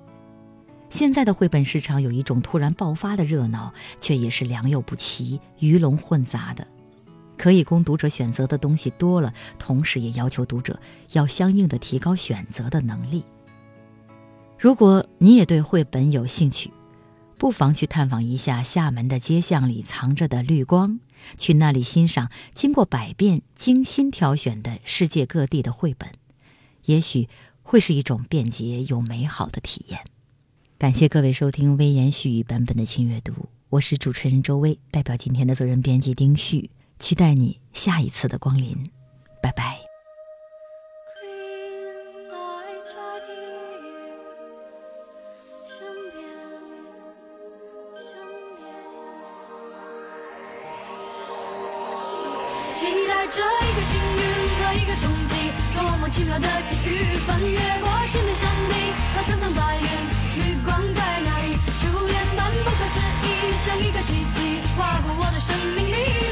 [0.87, 6.67] 现在的绘本市场有一种突然爆发的热闹，却也是良莠不齐、鱼龙混杂的。
[7.39, 10.79] 可以供读者选择的东西多了，同时也要求读者
[11.13, 13.25] 要相应的提高选择的能力。
[14.65, 16.71] 如果你也对绘本有兴趣，
[17.37, 20.99] 不妨去探访一下厦门的街巷里藏着的绿光，
[21.37, 26.09] 去那里欣赏经过百遍精心挑选的世界各地的绘本，
[26.85, 27.29] 也许
[27.61, 29.99] 会是一种便捷又美好的体验。
[30.79, 33.33] 感谢各位收听微言絮语版本的轻阅读，
[33.69, 38.89] 我是主持人周薇，代表今天的责任编辑丁旭，期待你下一次的光临，
[39.43, 39.84] 拜拜。
[56.07, 57.17] 奇妙的际遇！
[57.25, 59.87] 翻越过千面山顶和层层白云，
[60.37, 61.57] 绿光在哪里？
[61.79, 66.24] 初恋般不可思议，像一个奇迹，划过我的生命里，